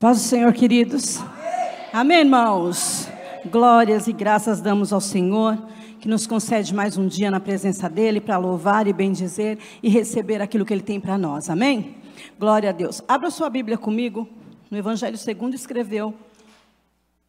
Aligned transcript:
Paz 0.00 0.16
do 0.16 0.24
Senhor, 0.24 0.50
queridos. 0.54 1.18
Amém. 1.18 1.90
Amém, 1.92 2.18
irmãos. 2.20 3.06
Glórias 3.50 4.08
e 4.08 4.14
graças 4.14 4.58
damos 4.58 4.94
ao 4.94 5.00
Senhor, 5.00 5.58
que 6.00 6.08
nos 6.08 6.26
concede 6.26 6.74
mais 6.74 6.96
um 6.96 7.06
dia 7.06 7.30
na 7.30 7.38
presença 7.38 7.86
dEle 7.86 8.18
para 8.18 8.38
louvar 8.38 8.86
e 8.86 8.94
bendizer 8.94 9.58
e 9.82 9.90
receber 9.90 10.40
aquilo 10.40 10.64
que 10.64 10.72
Ele 10.72 10.80
tem 10.80 10.98
para 10.98 11.18
nós. 11.18 11.50
Amém? 11.50 11.98
Glória 12.38 12.70
a 12.70 12.72
Deus. 12.72 13.02
Abra 13.06 13.30
sua 13.30 13.50
Bíblia 13.50 13.76
comigo, 13.76 14.26
no 14.70 14.78
Evangelho 14.78 15.18
segundo 15.18 15.52
escreveu 15.52 16.14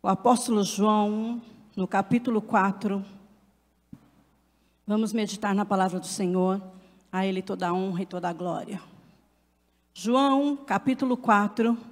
o 0.02 0.08
apóstolo 0.08 0.63
João, 0.63 1.41
no 1.76 1.85
capítulo 1.85 2.41
4. 2.41 3.03
Vamos 4.88 5.12
meditar 5.12 5.53
na 5.53 5.66
palavra 5.66 5.99
do 5.99 6.08
Senhor. 6.08 6.62
A 7.12 7.26
Ele 7.26 7.41
toda 7.41 7.67
a 7.67 7.73
honra 7.73 8.03
e 8.03 8.05
toda 8.05 8.30
a 8.30 8.34
glória. 8.34 8.81
João, 9.94 10.55
capítulo 10.55 11.17
4. 11.17 11.91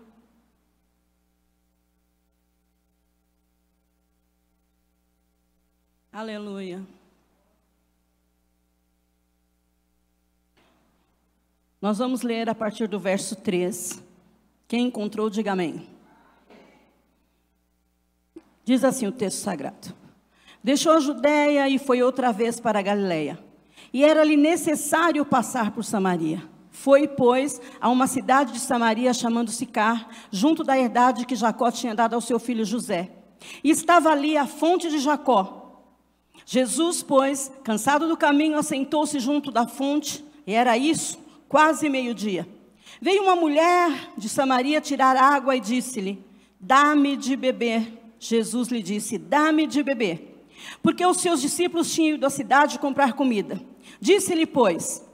Aleluia. 6.12 6.84
Nós 11.80 12.00
vamos 12.00 12.24
ler 12.24 12.50
a 12.50 12.56
partir 12.56 12.88
do 12.88 13.00
verso 13.00 13.36
3. 13.36 14.04
Quem 14.68 14.88
encontrou, 14.88 15.30
diga 15.30 15.52
amém. 15.52 15.88
Diz 18.66 18.84
assim 18.84 19.06
o 19.06 19.12
texto 19.12 19.38
sagrado: 19.38 19.94
Deixou 20.64 20.94
a 20.94 21.00
Judéia 21.00 21.70
e 21.70 21.78
foi 21.78 22.02
outra 22.02 22.32
vez 22.32 22.60
para 22.60 22.80
a 22.80 22.82
Galiléia. 22.82 23.38
E 23.94 24.04
era-lhe 24.04 24.36
necessário 24.36 25.24
passar 25.24 25.72
por 25.72 25.86
Samaria. 25.86 26.44
Foi, 26.72 27.08
pois, 27.08 27.62
a 27.80 27.88
uma 27.88 28.08
cidade 28.08 28.54
de 28.54 28.60
Samaria 28.60 29.14
chamando 29.14 29.52
Sicar, 29.52 30.10
junto 30.32 30.64
da 30.64 30.78
herdade 30.78 31.26
que 31.26 31.36
Jacó 31.36 31.70
tinha 31.72 31.94
dado 31.94 32.16
ao 32.16 32.22
seu 32.22 32.40
filho 32.40 32.66
José. 32.66 33.12
E 33.64 33.70
estava 33.70 34.10
ali 34.10 34.36
a 34.36 34.48
fonte 34.48 34.90
de 34.90 34.98
Jacó. 34.98 35.69
Jesus, 36.52 37.04
pois, 37.04 37.52
cansado 37.64 38.08
do 38.08 38.18
caminho, 38.18 38.58
assentou-se 38.58 39.20
junto 39.20 39.52
da 39.52 39.68
fonte, 39.68 40.26
e 40.48 40.54
era 40.56 40.76
isso, 40.76 41.20
quase 41.48 41.88
meio-dia. 41.88 42.50
Veio 43.00 43.22
uma 43.22 43.36
mulher 43.36 44.10
de 44.18 44.28
Samaria 44.28 44.82
tirar 44.82 45.16
água 45.16 45.56
e 45.56 45.60
disse-lhe: 45.60 46.26
Dá-me 46.60 47.16
de 47.16 47.36
beber. 47.36 47.94
Jesus 48.20 48.70
lhe 48.70 48.82
disse: 48.82 49.20
Dá-me 49.20 49.68
de 49.68 49.84
beber. 49.84 50.44
Porque 50.82 51.06
os 51.06 51.22
seus 51.22 51.40
discípulos 51.40 51.94
tinham 51.94 52.16
ido 52.16 52.26
à 52.26 52.32
cidade 52.32 52.80
comprar 52.80 53.14
comida. 53.14 53.62
Disse-lhe, 54.02 54.48
pois, 54.48 55.06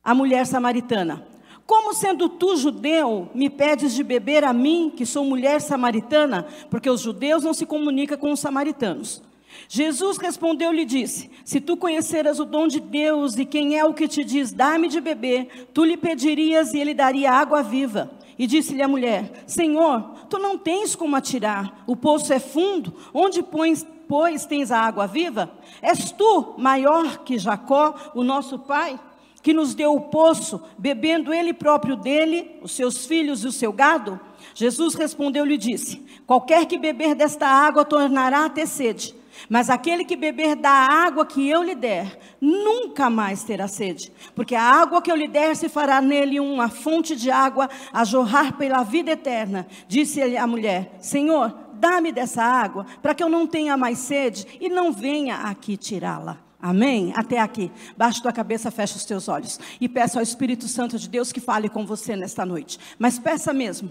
a 0.00 0.14
mulher 0.14 0.46
samaritana: 0.46 1.26
Como 1.66 1.92
sendo 1.92 2.28
tu 2.28 2.54
judeu, 2.56 3.28
me 3.34 3.50
pedes 3.50 3.92
de 3.94 4.04
beber 4.04 4.44
a 4.44 4.52
mim, 4.52 4.92
que 4.96 5.04
sou 5.04 5.24
mulher 5.24 5.60
samaritana? 5.60 6.46
Porque 6.70 6.88
os 6.88 7.00
judeus 7.00 7.42
não 7.42 7.52
se 7.52 7.66
comunicam 7.66 8.16
com 8.16 8.30
os 8.30 8.38
samaritanos. 8.38 9.31
Jesus 9.68 10.18
respondeu-lhe 10.18 10.82
e 10.82 10.86
disse: 10.86 11.30
Se 11.44 11.60
tu 11.60 11.76
conheceras 11.76 12.38
o 12.38 12.44
dom 12.44 12.66
de 12.66 12.80
Deus 12.80 13.36
e 13.36 13.44
quem 13.44 13.78
é 13.78 13.84
o 13.84 13.94
que 13.94 14.08
te 14.08 14.24
diz, 14.24 14.52
dá-me 14.52 14.88
de 14.88 15.00
beber, 15.00 15.68
tu 15.72 15.84
lhe 15.84 15.96
pedirias 15.96 16.74
e 16.74 16.78
ele 16.78 16.94
daria 16.94 17.32
água 17.32 17.62
viva. 17.62 18.10
E 18.38 18.46
disse-lhe 18.46 18.82
a 18.82 18.88
mulher: 18.88 19.44
Senhor, 19.46 20.02
tu 20.28 20.38
não 20.38 20.58
tens 20.58 20.94
como 20.94 21.16
atirar, 21.16 21.84
o 21.86 21.96
poço 21.96 22.32
é 22.32 22.38
fundo, 22.38 22.94
onde 23.14 23.42
pões, 23.42 23.86
pois 24.08 24.46
tens 24.46 24.70
a 24.70 24.80
água 24.80 25.06
viva? 25.06 25.50
És 25.80 26.10
tu 26.10 26.54
maior 26.58 27.18
que 27.18 27.38
Jacó, 27.38 27.94
o 28.14 28.22
nosso 28.22 28.58
pai? 28.58 28.98
que 29.42 29.52
nos 29.52 29.74
deu 29.74 29.92
o 29.92 30.00
poço, 30.02 30.62
bebendo 30.78 31.34
ele 31.34 31.52
próprio 31.52 31.96
dele, 31.96 32.58
os 32.62 32.72
seus 32.72 33.04
filhos 33.04 33.42
e 33.42 33.48
o 33.48 33.52
seu 33.52 33.72
gado? 33.72 34.18
Jesus 34.54 34.94
respondeu-lhe 34.94 35.54
e 35.54 35.58
disse: 35.58 36.00
Qualquer 36.26 36.66
que 36.66 36.78
beber 36.78 37.14
desta 37.14 37.46
água 37.46 37.84
tornará 37.84 38.44
a 38.44 38.50
ter 38.50 38.66
sede, 38.66 39.14
mas 39.48 39.70
aquele 39.70 40.04
que 40.04 40.16
beber 40.16 40.56
da 40.56 40.70
água 40.70 41.26
que 41.26 41.48
eu 41.48 41.62
lhe 41.62 41.74
der, 41.74 42.18
nunca 42.40 43.10
mais 43.10 43.42
terá 43.42 43.68
sede, 43.68 44.12
porque 44.34 44.54
a 44.54 44.62
água 44.62 45.02
que 45.02 45.10
eu 45.10 45.16
lhe 45.16 45.28
der 45.28 45.56
se 45.56 45.68
fará 45.68 46.00
nele 46.00 46.40
uma 46.40 46.68
fonte 46.68 47.16
de 47.16 47.30
água 47.30 47.68
a 47.92 48.04
jorrar 48.04 48.56
pela 48.56 48.82
vida 48.82 49.12
eterna. 49.12 49.66
Disse-lhe 49.88 50.36
a 50.36 50.46
mulher: 50.46 50.96
Senhor, 51.00 51.54
dá-me 51.74 52.12
dessa 52.12 52.42
água, 52.42 52.86
para 53.00 53.14
que 53.14 53.22
eu 53.22 53.28
não 53.28 53.46
tenha 53.46 53.76
mais 53.76 53.98
sede 53.98 54.46
e 54.60 54.68
não 54.68 54.92
venha 54.92 55.36
aqui 55.36 55.76
tirá-la. 55.76 56.38
Amém? 56.60 57.12
Até 57.16 57.40
aqui. 57.40 57.72
Baixe 57.96 58.22
tua 58.22 58.32
cabeça, 58.32 58.70
fecha 58.70 58.96
os 58.96 59.04
teus 59.04 59.26
olhos. 59.26 59.58
E 59.80 59.88
peça 59.88 60.20
ao 60.20 60.22
Espírito 60.22 60.68
Santo 60.68 60.96
de 60.96 61.08
Deus 61.08 61.32
que 61.32 61.40
fale 61.40 61.68
com 61.68 61.84
você 61.84 62.14
nesta 62.14 62.46
noite. 62.46 62.78
Mas 63.00 63.18
peça 63.18 63.52
mesmo. 63.52 63.90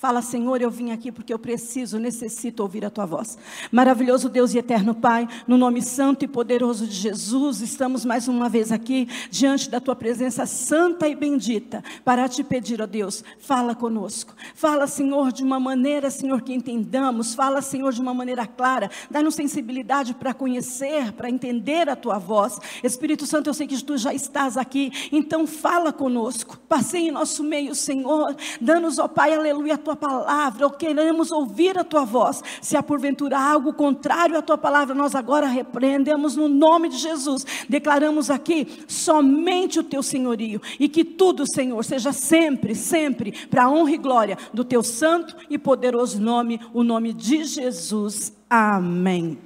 Fala, 0.00 0.22
Senhor, 0.22 0.62
eu 0.62 0.70
vim 0.70 0.92
aqui 0.92 1.12
porque 1.12 1.30
eu 1.30 1.38
preciso, 1.38 1.98
necessito 1.98 2.62
ouvir 2.62 2.86
a 2.86 2.88
tua 2.88 3.04
voz. 3.04 3.36
Maravilhoso 3.70 4.30
Deus 4.30 4.54
e 4.54 4.58
eterno 4.58 4.94
Pai, 4.94 5.28
no 5.46 5.58
nome 5.58 5.82
santo 5.82 6.24
e 6.24 6.26
poderoso 6.26 6.86
de 6.86 6.94
Jesus, 6.94 7.60
estamos 7.60 8.02
mais 8.02 8.26
uma 8.26 8.48
vez 8.48 8.72
aqui 8.72 9.06
diante 9.30 9.68
da 9.68 9.78
tua 9.78 9.94
presença 9.94 10.46
santa 10.46 11.06
e 11.06 11.14
bendita 11.14 11.84
para 12.02 12.26
te 12.30 12.42
pedir, 12.42 12.80
ó 12.80 12.86
Deus, 12.86 13.22
fala 13.40 13.74
conosco. 13.74 14.34
Fala, 14.54 14.86
Senhor, 14.86 15.32
de 15.32 15.42
uma 15.42 15.60
maneira, 15.60 16.10
Senhor, 16.10 16.40
que 16.40 16.54
entendamos. 16.54 17.34
Fala, 17.34 17.60
Senhor, 17.60 17.92
de 17.92 18.00
uma 18.00 18.14
maneira 18.14 18.46
clara. 18.46 18.90
Dá-nos 19.10 19.34
sensibilidade 19.34 20.14
para 20.14 20.32
conhecer, 20.32 21.12
para 21.12 21.28
entender 21.28 21.90
a 21.90 21.94
tua 21.94 22.16
voz. 22.16 22.58
Espírito 22.82 23.26
Santo, 23.26 23.50
eu 23.50 23.54
sei 23.54 23.66
que 23.66 23.84
tu 23.84 23.98
já 23.98 24.14
estás 24.14 24.56
aqui, 24.56 25.10
então 25.12 25.46
fala 25.46 25.92
conosco. 25.92 26.58
Passei 26.66 27.08
em 27.08 27.10
nosso 27.10 27.44
meio, 27.44 27.74
Senhor. 27.74 28.34
Dá-nos, 28.58 28.98
ó 28.98 29.06
Pai, 29.06 29.34
aleluia, 29.34 29.74
a 29.74 29.89
tua 29.89 29.89
tua 29.90 29.96
palavra, 29.96 30.66
ou 30.66 30.70
queremos 30.70 31.30
ouvir 31.32 31.76
a 31.78 31.84
tua 31.84 32.04
voz. 32.04 32.42
Se 32.60 32.76
há 32.76 32.82
porventura 32.82 33.38
algo 33.38 33.72
contrário 33.72 34.36
à 34.36 34.42
tua 34.42 34.58
palavra, 34.58 34.94
nós 34.94 35.14
agora 35.14 35.46
repreendemos 35.46 36.36
no 36.36 36.48
nome 36.48 36.88
de 36.88 36.98
Jesus. 36.98 37.44
Declaramos 37.68 38.30
aqui 38.30 38.84
somente 38.86 39.78
o 39.78 39.84
teu 39.84 40.02
senhorio 40.02 40.60
e 40.78 40.88
que 40.88 41.04
tudo, 41.04 41.44
Senhor, 41.46 41.84
seja 41.84 42.12
sempre, 42.12 42.74
sempre 42.74 43.32
para 43.48 43.64
a 43.64 43.70
honra 43.70 43.92
e 43.92 43.98
glória 43.98 44.38
do 44.52 44.64
teu 44.64 44.82
santo 44.82 45.36
e 45.48 45.58
poderoso 45.58 46.20
nome, 46.20 46.60
o 46.72 46.82
nome 46.82 47.12
de 47.12 47.44
Jesus. 47.44 48.32
Amém. 48.48 49.38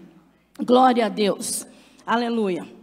Glória 0.59 1.07
a 1.07 1.09
Deus. 1.09 1.67
Aleluia 2.07 2.74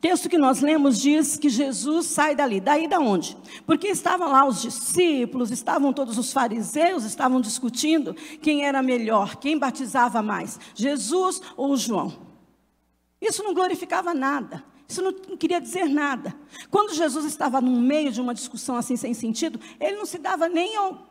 texto 0.00 0.28
que 0.28 0.38
nós 0.38 0.60
lemos 0.60 0.98
diz 0.98 1.36
que 1.36 1.48
Jesus 1.48 2.06
sai 2.06 2.34
dali. 2.34 2.60
Daí 2.60 2.86
da 2.86 2.98
onde? 2.98 3.36
Porque 3.66 3.88
estavam 3.88 4.30
lá 4.30 4.46
os 4.46 4.62
discípulos, 4.62 5.50
estavam 5.50 5.92
todos 5.92 6.18
os 6.18 6.32
fariseus, 6.32 7.04
estavam 7.04 7.40
discutindo 7.40 8.14
quem 8.40 8.64
era 8.64 8.82
melhor, 8.82 9.36
quem 9.36 9.58
batizava 9.58 10.22
mais, 10.22 10.58
Jesus 10.74 11.40
ou 11.56 11.76
João. 11.76 12.12
Isso 13.20 13.42
não 13.42 13.54
glorificava 13.54 14.14
nada. 14.14 14.64
Isso 14.88 15.02
não 15.02 15.12
queria 15.36 15.60
dizer 15.60 15.86
nada. 15.86 16.34
Quando 16.70 16.94
Jesus 16.94 17.26
estava 17.26 17.60
no 17.60 17.70
meio 17.70 18.10
de 18.10 18.20
uma 18.20 18.32
discussão 18.32 18.76
assim 18.76 18.96
sem 18.96 19.12
sentido, 19.12 19.60
ele 19.78 19.96
não 19.96 20.06
se 20.06 20.18
dava 20.18 20.48
nem 20.48 20.76
ao 20.76 21.06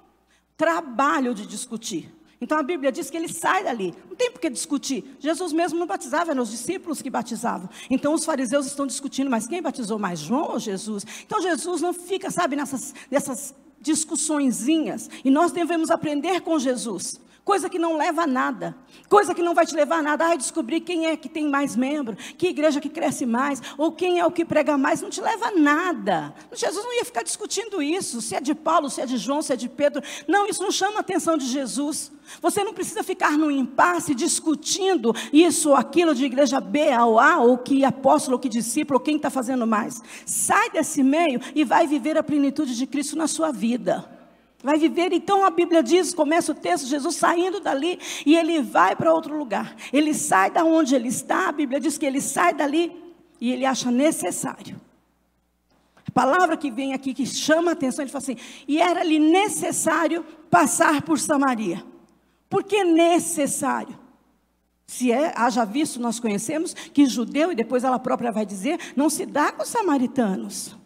trabalho 0.55 1.35
de 1.35 1.45
discutir. 1.45 2.16
Então 2.39 2.57
a 2.57 2.63
Bíblia 2.63 2.91
diz 2.91 3.09
que 3.09 3.17
ele 3.17 3.27
sai 3.27 3.63
dali. 3.63 3.93
Não 4.07 4.15
tem 4.15 4.31
por 4.31 4.39
que 4.39 4.49
discutir. 4.49 5.15
Jesus 5.19 5.51
mesmo 5.51 5.79
não 5.79 5.87
batizava, 5.87 6.31
eram 6.31 6.43
os 6.43 6.51
discípulos 6.51 7.01
que 7.01 7.09
batizavam. 7.09 7.69
Então 7.89 8.13
os 8.13 8.23
fariseus 8.23 8.65
estão 8.65 8.85
discutindo, 8.85 9.29
mas 9.29 9.47
quem 9.47 9.61
batizou 9.61 9.97
mais, 9.97 10.19
João 10.19 10.51
ou 10.51 10.59
Jesus? 10.59 11.05
Então 11.25 11.41
Jesus 11.41 11.81
não 11.81 11.93
fica, 11.93 12.29
sabe, 12.29 12.55
nessas, 12.55 12.93
nessas 13.09 13.55
discussõezinhas. 13.81 15.09
E 15.25 15.31
nós 15.31 15.51
devemos 15.51 15.89
aprender 15.89 16.41
com 16.41 16.59
Jesus 16.59 17.19
coisa 17.47 17.69
que 17.69 17.79
não 17.79 17.95
leva 17.95 18.23
a 18.23 18.27
nada, 18.27 18.75
coisa 19.07 19.33
que 19.33 19.41
não 19.41 19.55
vai 19.55 19.65
te 19.65 19.73
levar 19.73 19.99
a 19.99 20.01
nada. 20.01 20.25
Ai, 20.25 20.37
descobrir 20.37 20.81
quem 20.81 21.05
é 21.05 21.15
que 21.15 21.29
tem 21.29 21.47
mais 21.47 21.77
membro, 21.77 22.17
que 22.37 22.49
igreja 22.49 22.81
que 22.81 22.89
cresce 22.89 23.25
mais, 23.25 23.61
ou 23.77 23.93
quem 23.93 24.19
é 24.19 24.25
o 24.25 24.31
que 24.31 24.43
prega 24.43 24.77
mais, 24.77 25.01
não 25.01 25.09
te 25.09 25.21
leva 25.21 25.47
a 25.47 25.51
nada. 25.51 26.35
Jesus 26.53 26.83
não 26.83 26.94
ia 26.94 27.05
ficar 27.05 27.23
discutindo 27.23 27.81
isso, 27.81 28.19
se 28.19 28.35
é 28.35 28.41
de 28.41 28.53
Paulo, 28.53 28.89
se 28.89 28.99
é 28.99 29.05
de 29.05 29.15
João, 29.15 29.41
se 29.41 29.53
é 29.53 29.55
de 29.55 29.69
Pedro. 29.69 30.03
Não, 30.27 30.45
isso 30.45 30.61
não 30.61 30.71
chama 30.71 30.97
a 30.97 30.99
atenção 30.99 31.38
de 31.38 31.45
Jesus. 31.45 32.11
Você 32.41 32.65
não 32.65 32.73
precisa 32.73 33.01
ficar 33.01 33.38
no 33.38 33.50
impasse 33.50 34.13
discutindo 34.13 35.15
isso 35.31 35.69
ou 35.69 35.75
aquilo 35.77 36.13
de 36.13 36.25
igreja 36.25 36.59
B 36.59 36.89
ou 37.00 37.17
A, 37.17 37.38
ou 37.38 37.57
que 37.57 37.85
apóstolo, 37.85 38.35
ou 38.35 38.41
que 38.41 38.50
discípulo, 38.50 39.00
ou 39.00 39.03
quem 39.05 39.15
está 39.15 39.29
fazendo 39.29 39.65
mais. 39.65 40.03
Sai 40.25 40.69
desse 40.69 41.01
meio 41.01 41.39
e 41.55 41.63
vai 41.63 41.88
viver 41.88 42.17
a 42.17 42.23
plenitude 42.23 42.75
de 42.75 42.85
Cristo 42.85 43.17
na 43.17 43.25
sua 43.25 43.53
vida. 43.53 44.16
Vai 44.63 44.80
viver, 44.80 45.13
então 45.13 45.45
a 45.45 45.51
Bíblia 45.51 45.83
diz, 45.83 46.13
começa 46.13 46.51
o 46.51 46.56
texto, 46.56 46.88
Jesus 46.88 47.15
saindo 47.15 47.59
dali 47.59 48.00
e 48.25 48.36
ele 48.36 48.62
vai 48.62 48.95
para 48.95 49.13
outro 49.13 49.38
lugar. 49.38 49.75
Ele 49.94 50.13
sai 50.13 50.50
da 50.50 50.63
onde 50.63 50.95
ele 50.95 51.07
está, 51.07 51.50
a 51.50 51.51
Bíblia 51.51 51.80
diz 51.80 51.98
que 51.98 52.06
ele 52.06 52.19
sai 52.19 52.54
dali 52.54 52.92
e 53.39 53.51
ele 53.51 53.65
acha 53.65 53.92
necessário. 53.92 54.81
A 56.07 56.12
palavra 56.12 56.57
que 56.57 56.71
vem 56.71 56.94
aqui, 56.94 57.13
que 57.13 57.25
chama 57.25 57.71
a 57.71 57.74
atenção, 57.74 58.04
ele 58.04 58.12
fala 58.12 58.24
assim: 58.24 58.38
e 58.68 58.81
era-lhe 58.81 59.19
necessário 59.19 60.25
passar 60.50 61.03
por 61.03 61.19
Samaria. 61.19 61.83
Por 62.50 62.63
que 62.63 62.83
necessário? 62.83 64.00
Se 64.88 65.12
é, 65.12 65.33
haja 65.36 65.65
visto, 65.65 66.00
nós 66.00 66.18
conhecemos 66.18 66.74
que 66.74 67.06
judeu, 67.06 67.51
e 67.51 67.56
depois 67.56 67.83
ela 67.83 68.00
própria 68.00 68.31
vai 68.31 68.45
dizer, 68.45 68.80
não 68.95 69.10
se 69.10 69.25
dá 69.25 69.51
com 69.51 69.62
os 69.62 69.69
samaritanos. 69.69 70.76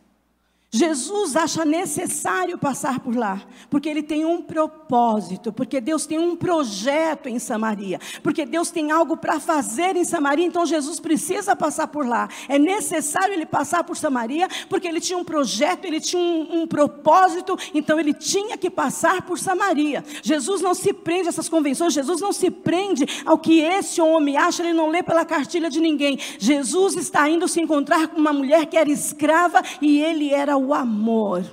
Jesus 0.73 1.35
acha 1.35 1.65
necessário 1.65 2.57
passar 2.57 3.01
por 3.01 3.13
lá, 3.13 3.41
porque 3.69 3.89
ele 3.89 4.01
tem 4.01 4.23
um 4.23 4.41
propósito, 4.41 5.51
porque 5.51 5.81
Deus 5.81 6.05
tem 6.05 6.17
um 6.17 6.33
projeto 6.33 7.27
em 7.27 7.39
Samaria, 7.39 7.99
porque 8.23 8.45
Deus 8.45 8.71
tem 8.71 8.89
algo 8.89 9.17
para 9.17 9.37
fazer 9.37 9.97
em 9.97 10.05
Samaria, 10.05 10.45
então 10.45 10.65
Jesus 10.65 10.97
precisa 10.97 11.57
passar 11.57 11.87
por 11.87 12.07
lá. 12.07 12.29
É 12.47 12.57
necessário 12.57 13.33
ele 13.33 13.45
passar 13.45 13.83
por 13.83 13.97
Samaria, 13.97 14.47
porque 14.69 14.87
ele 14.87 15.01
tinha 15.01 15.19
um 15.19 15.25
projeto, 15.25 15.83
ele 15.83 15.99
tinha 15.99 16.21
um, 16.21 16.61
um 16.61 16.67
propósito, 16.67 17.57
então 17.73 17.99
ele 17.99 18.13
tinha 18.13 18.57
que 18.57 18.69
passar 18.69 19.23
por 19.23 19.37
Samaria. 19.37 20.05
Jesus 20.23 20.61
não 20.61 20.73
se 20.73 20.93
prende 20.93 21.27
a 21.27 21.29
essas 21.31 21.49
convenções, 21.49 21.93
Jesus 21.93 22.21
não 22.21 22.31
se 22.31 22.49
prende 22.49 23.05
ao 23.25 23.37
que 23.37 23.59
esse 23.59 24.01
homem 24.01 24.37
acha, 24.37 24.63
ele 24.63 24.71
não 24.71 24.89
lê 24.89 25.03
pela 25.03 25.25
cartilha 25.25 25.69
de 25.69 25.81
ninguém. 25.81 26.17
Jesus 26.39 26.95
está 26.95 27.29
indo 27.29 27.45
se 27.45 27.59
encontrar 27.59 28.07
com 28.07 28.21
uma 28.21 28.31
mulher 28.31 28.67
que 28.67 28.77
era 28.77 28.89
escrava 28.89 29.61
e 29.81 29.99
ele 29.99 30.33
era 30.33 30.60
o 30.65 30.73
amor. 30.73 31.43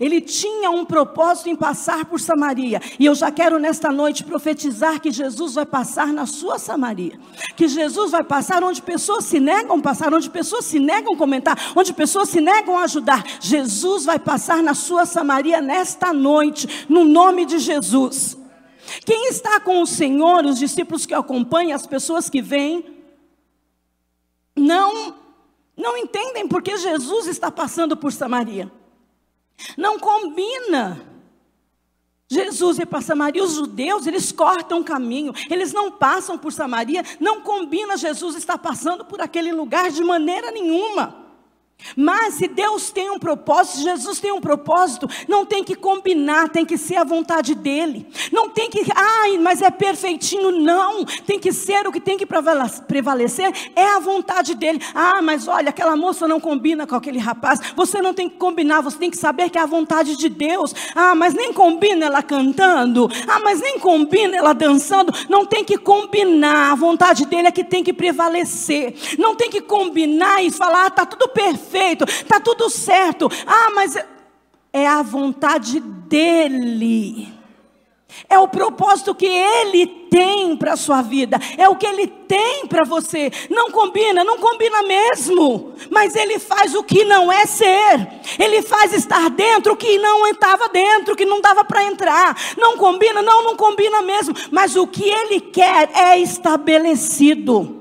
Ele 0.00 0.20
tinha 0.20 0.70
um 0.70 0.84
propósito 0.84 1.48
em 1.48 1.56
passar 1.56 2.04
por 2.04 2.20
Samaria. 2.20 2.80
E 2.98 3.06
eu 3.06 3.14
já 3.14 3.30
quero 3.30 3.58
nesta 3.58 3.90
noite 3.90 4.24
profetizar 4.24 5.00
que 5.00 5.10
Jesus 5.10 5.54
vai 5.54 5.66
passar 5.66 6.08
na 6.08 6.26
sua 6.26 6.58
Samaria. 6.58 7.18
Que 7.56 7.68
Jesus 7.68 8.10
vai 8.10 8.24
passar 8.24 8.62
onde 8.62 8.82
pessoas 8.82 9.24
se 9.24 9.38
negam 9.38 9.80
passar, 9.80 10.12
onde 10.12 10.28
pessoas 10.28 10.64
se 10.64 10.78
negam 10.78 11.16
comentar, 11.16 11.72
onde 11.76 11.92
pessoas 11.92 12.28
se 12.28 12.40
negam 12.40 12.78
ajudar. 12.78 13.24
Jesus 13.40 14.04
vai 14.04 14.18
passar 14.18 14.62
na 14.62 14.74
sua 14.74 15.06
Samaria 15.06 15.60
nesta 15.60 16.12
noite, 16.12 16.86
no 16.88 17.04
nome 17.04 17.44
de 17.44 17.58
Jesus. 17.58 18.36
Quem 19.04 19.28
está 19.28 19.60
com 19.60 19.82
o 19.82 19.86
Senhor, 19.86 20.44
os 20.44 20.58
discípulos 20.58 21.06
que 21.06 21.14
acompanham, 21.14 21.76
as 21.76 21.86
pessoas 21.86 22.28
que 22.28 22.40
vêm, 22.40 22.84
não 24.56 25.27
não 25.78 25.96
entendem 25.96 26.48
porque 26.48 26.76
Jesus 26.76 27.28
está 27.28 27.50
passando 27.50 27.96
por 27.96 28.12
Samaria. 28.12 28.70
Não 29.76 29.98
combina. 29.98 31.00
Jesus 32.30 32.78
ir 32.78 32.86
para 32.86 33.00
Samaria, 33.00 33.42
os 33.42 33.54
judeus, 33.54 34.06
eles 34.06 34.30
cortam 34.30 34.80
o 34.80 34.84
caminho, 34.84 35.32
eles 35.48 35.72
não 35.72 35.90
passam 35.90 36.36
por 36.36 36.52
Samaria, 36.52 37.02
não 37.18 37.40
combina 37.40 37.96
Jesus 37.96 38.36
estar 38.36 38.58
passando 38.58 39.02
por 39.02 39.22
aquele 39.22 39.50
lugar 39.50 39.90
de 39.90 40.04
maneira 40.04 40.50
nenhuma. 40.50 41.27
Mas 41.96 42.34
se 42.34 42.48
Deus 42.48 42.90
tem 42.90 43.10
um 43.10 43.18
propósito, 43.18 43.82
Jesus 43.82 44.20
tem 44.20 44.32
um 44.32 44.40
propósito, 44.40 45.08
não 45.28 45.44
tem 45.46 45.64
que 45.64 45.74
combinar, 45.74 46.48
tem 46.48 46.64
que 46.64 46.76
ser 46.76 46.96
a 46.96 47.04
vontade 47.04 47.54
dele. 47.54 48.06
Não 48.32 48.48
tem 48.48 48.68
que, 48.68 48.84
ai, 48.94 49.38
mas 49.38 49.62
é 49.62 49.70
perfeitinho, 49.70 50.50
não. 50.50 51.04
Tem 51.04 51.38
que 51.38 51.52
ser 51.52 51.86
o 51.86 51.92
que 51.92 52.00
tem 52.00 52.18
que 52.18 52.26
prevalecer, 52.26 53.52
é 53.74 53.94
a 53.94 54.00
vontade 54.00 54.54
dele. 54.54 54.80
Ah, 54.94 55.22
mas 55.22 55.48
olha, 55.48 55.70
aquela 55.70 55.96
moça 55.96 56.28
não 56.28 56.40
combina 56.40 56.86
com 56.86 56.94
aquele 56.94 57.18
rapaz. 57.18 57.60
Você 57.74 58.02
não 58.02 58.12
tem 58.12 58.28
que 58.28 58.36
combinar, 58.36 58.80
você 58.80 58.98
tem 58.98 59.10
que 59.10 59.16
saber 59.16 59.48
que 59.48 59.58
é 59.58 59.62
a 59.62 59.66
vontade 59.66 60.16
de 60.16 60.28
Deus. 60.28 60.74
Ah, 60.94 61.14
mas 61.14 61.32
nem 61.32 61.52
combina 61.52 62.06
ela 62.06 62.22
cantando. 62.22 63.08
Ah, 63.26 63.40
mas 63.40 63.60
nem 63.60 63.78
combina 63.78 64.36
ela 64.36 64.52
dançando. 64.52 65.12
Não 65.28 65.46
tem 65.46 65.64
que 65.64 65.78
combinar, 65.78 66.72
a 66.72 66.74
vontade 66.74 67.24
dele 67.24 67.48
é 67.48 67.52
que 67.52 67.64
tem 67.64 67.82
que 67.82 67.92
prevalecer. 67.92 68.94
Não 69.18 69.34
tem 69.34 69.48
que 69.48 69.60
combinar 69.60 70.42
e 70.42 70.50
falar, 70.50 70.86
ah, 70.86 70.90
tá 70.90 71.06
tudo 71.06 71.28
perfeito 71.28 71.67
perfeito, 71.68 72.04
está 72.04 72.40
tudo 72.40 72.70
certo. 72.70 73.30
Ah, 73.46 73.70
mas 73.74 73.96
é 74.72 74.86
a 74.86 75.02
vontade 75.02 75.80
dEle. 75.80 77.36
É 78.28 78.38
o 78.38 78.48
propósito 78.48 79.14
que 79.14 79.26
Ele 79.26 79.86
tem 79.86 80.56
para 80.56 80.72
a 80.72 80.76
sua 80.76 81.02
vida, 81.02 81.38
é 81.58 81.68
o 81.68 81.76
que 81.76 81.86
Ele 81.86 82.06
tem 82.06 82.66
para 82.66 82.82
você. 82.82 83.30
Não 83.50 83.70
combina, 83.70 84.24
não 84.24 84.38
combina 84.38 84.82
mesmo, 84.82 85.74
mas 85.90 86.16
Ele 86.16 86.38
faz 86.38 86.74
o 86.74 86.82
que 86.82 87.04
não 87.04 87.30
é 87.30 87.44
ser, 87.46 88.08
Ele 88.38 88.62
faz 88.62 88.94
estar 88.94 89.28
dentro 89.30 89.74
o 89.74 89.76
que 89.76 89.98
não 89.98 90.26
estava 90.26 90.68
dentro, 90.68 91.14
que 91.14 91.26
não 91.26 91.40
dava 91.40 91.64
para 91.64 91.84
entrar. 91.84 92.36
Não 92.56 92.78
combina, 92.78 93.22
não, 93.22 93.44
não 93.44 93.56
combina 93.56 94.00
mesmo, 94.02 94.34
mas 94.50 94.74
o 94.74 94.86
que 94.86 95.04
Ele 95.04 95.40
quer 95.40 95.90
é 95.94 96.18
estabelecido. 96.18 97.77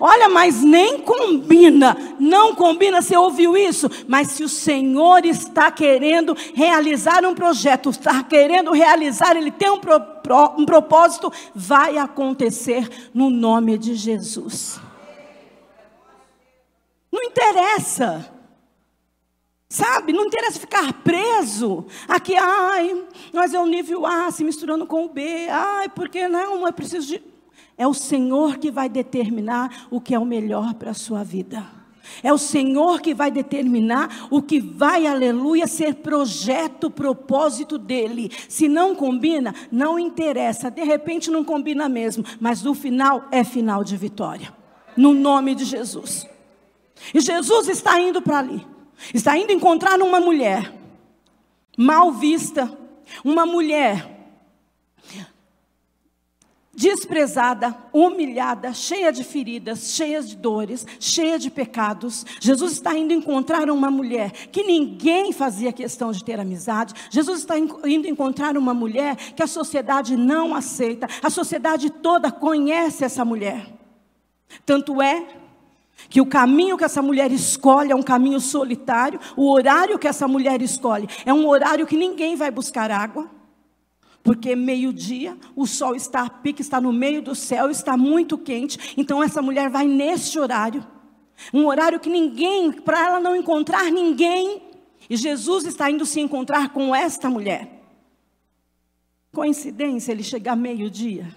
Olha, 0.00 0.28
mas 0.28 0.62
nem 0.62 0.98
combina, 1.00 1.96
não 2.18 2.54
combina, 2.54 3.00
você 3.00 3.16
ouviu 3.16 3.56
isso? 3.56 3.88
Mas 4.08 4.28
se 4.28 4.42
o 4.42 4.48
Senhor 4.48 5.24
está 5.24 5.70
querendo 5.70 6.36
realizar 6.54 7.24
um 7.24 7.34
projeto, 7.34 7.90
está 7.90 8.22
querendo 8.22 8.72
realizar, 8.72 9.36
Ele 9.36 9.50
tem 9.50 9.70
um, 9.70 9.78
pro, 9.78 10.00
um 10.58 10.66
propósito, 10.66 11.32
vai 11.54 11.96
acontecer 11.98 12.88
no 13.12 13.30
nome 13.30 13.78
de 13.78 13.94
Jesus. 13.94 14.80
Não 17.12 17.22
interessa. 17.22 18.34
Sabe, 19.68 20.12
não 20.12 20.26
interessa 20.26 20.60
ficar 20.60 20.92
preso 21.02 21.86
aqui, 22.06 22.36
ai, 22.36 23.04
mas 23.32 23.52
é 23.52 23.58
o 23.58 23.66
nível 23.66 24.06
A 24.06 24.30
se 24.30 24.44
misturando 24.44 24.86
com 24.86 25.04
o 25.04 25.08
B, 25.08 25.48
ai, 25.50 25.88
porque 25.88 26.28
não, 26.28 26.64
é 26.64 26.70
preciso 26.70 27.08
de. 27.08 27.33
É 27.76 27.86
o 27.86 27.94
Senhor 27.94 28.58
que 28.58 28.70
vai 28.70 28.88
determinar 28.88 29.86
o 29.90 30.00
que 30.00 30.14
é 30.14 30.18
o 30.18 30.24
melhor 30.24 30.74
para 30.74 30.92
a 30.92 30.94
sua 30.94 31.24
vida. 31.24 31.64
É 32.22 32.32
o 32.32 32.38
Senhor 32.38 33.00
que 33.00 33.14
vai 33.14 33.30
determinar 33.30 34.28
o 34.30 34.42
que 34.42 34.60
vai, 34.60 35.06
aleluia, 35.06 35.66
ser 35.66 35.96
projeto, 35.96 36.90
propósito 36.90 37.78
dele. 37.78 38.30
Se 38.48 38.68
não 38.68 38.94
combina, 38.94 39.54
não 39.72 39.98
interessa. 39.98 40.70
De 40.70 40.84
repente 40.84 41.30
não 41.30 41.42
combina 41.42 41.88
mesmo, 41.88 42.24
mas 42.40 42.62
no 42.62 42.74
final 42.74 43.26
é 43.30 43.42
final 43.42 43.82
de 43.82 43.96
vitória. 43.96 44.52
No 44.96 45.12
nome 45.12 45.54
de 45.54 45.64
Jesus. 45.64 46.26
E 47.12 47.20
Jesus 47.20 47.68
está 47.68 47.98
indo 48.00 48.22
para 48.22 48.38
ali. 48.38 48.64
Está 49.12 49.36
indo 49.36 49.52
encontrar 49.52 50.00
uma 50.00 50.20
mulher 50.20 50.72
mal 51.76 52.12
vista, 52.12 52.70
uma 53.24 53.44
mulher 53.44 54.14
desprezada, 56.76 57.76
humilhada, 57.92 58.72
cheia 58.72 59.12
de 59.12 59.22
feridas, 59.24 59.94
cheia 59.94 60.22
de 60.22 60.36
dores, 60.36 60.86
cheia 60.98 61.38
de 61.38 61.50
pecados. 61.50 62.24
Jesus 62.40 62.72
está 62.72 62.96
indo 62.96 63.12
encontrar 63.12 63.70
uma 63.70 63.90
mulher 63.90 64.30
que 64.30 64.62
ninguém 64.62 65.32
fazia 65.32 65.72
questão 65.72 66.12
de 66.12 66.24
ter 66.24 66.38
amizade. 66.38 66.94
Jesus 67.10 67.40
está 67.40 67.58
indo 67.58 68.08
encontrar 68.08 68.56
uma 68.56 68.74
mulher 68.74 69.16
que 69.16 69.42
a 69.42 69.46
sociedade 69.46 70.16
não 70.16 70.54
aceita. 70.54 71.06
A 71.22 71.30
sociedade 71.30 71.90
toda 71.90 72.30
conhece 72.30 73.04
essa 73.04 73.24
mulher. 73.24 73.66
Tanto 74.64 75.00
é 75.00 75.26
que 76.08 76.20
o 76.20 76.26
caminho 76.26 76.76
que 76.76 76.84
essa 76.84 77.02
mulher 77.02 77.32
escolhe 77.32 77.92
é 77.92 77.96
um 77.96 78.02
caminho 78.02 78.40
solitário, 78.40 79.18
o 79.36 79.50
horário 79.50 79.98
que 79.98 80.08
essa 80.08 80.28
mulher 80.28 80.60
escolhe 80.60 81.08
é 81.24 81.32
um 81.32 81.46
horário 81.48 81.86
que 81.86 81.96
ninguém 81.96 82.36
vai 82.36 82.50
buscar 82.50 82.90
água. 82.90 83.30
Porque 84.24 84.56
meio-dia, 84.56 85.36
o 85.54 85.66
sol 85.66 85.94
está 85.94 86.22
a 86.22 86.30
pique, 86.30 86.62
está 86.62 86.80
no 86.80 86.90
meio 86.90 87.20
do 87.20 87.34
céu, 87.34 87.70
está 87.70 87.94
muito 87.94 88.38
quente. 88.38 88.94
Então 88.96 89.22
essa 89.22 89.42
mulher 89.42 89.68
vai 89.68 89.86
nesse 89.86 90.38
horário. 90.38 90.84
Um 91.52 91.66
horário 91.66 92.00
que 92.00 92.08
ninguém, 92.08 92.72
para 92.72 93.06
ela 93.06 93.20
não 93.20 93.36
encontrar 93.36 93.92
ninguém. 93.92 94.62
E 95.10 95.16
Jesus 95.16 95.66
está 95.66 95.90
indo 95.90 96.06
se 96.06 96.20
encontrar 96.20 96.70
com 96.70 96.94
esta 96.94 97.28
mulher. 97.28 97.82
Coincidência 99.30 100.12
ele 100.12 100.22
chegar 100.22 100.56
meio-dia? 100.56 101.28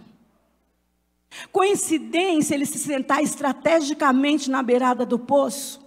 Coincidência 1.52 2.56
ele 2.56 2.66
se 2.66 2.78
sentar 2.78 3.22
estrategicamente 3.22 4.50
na 4.50 4.64
beirada 4.64 5.06
do 5.06 5.20
poço? 5.20 5.86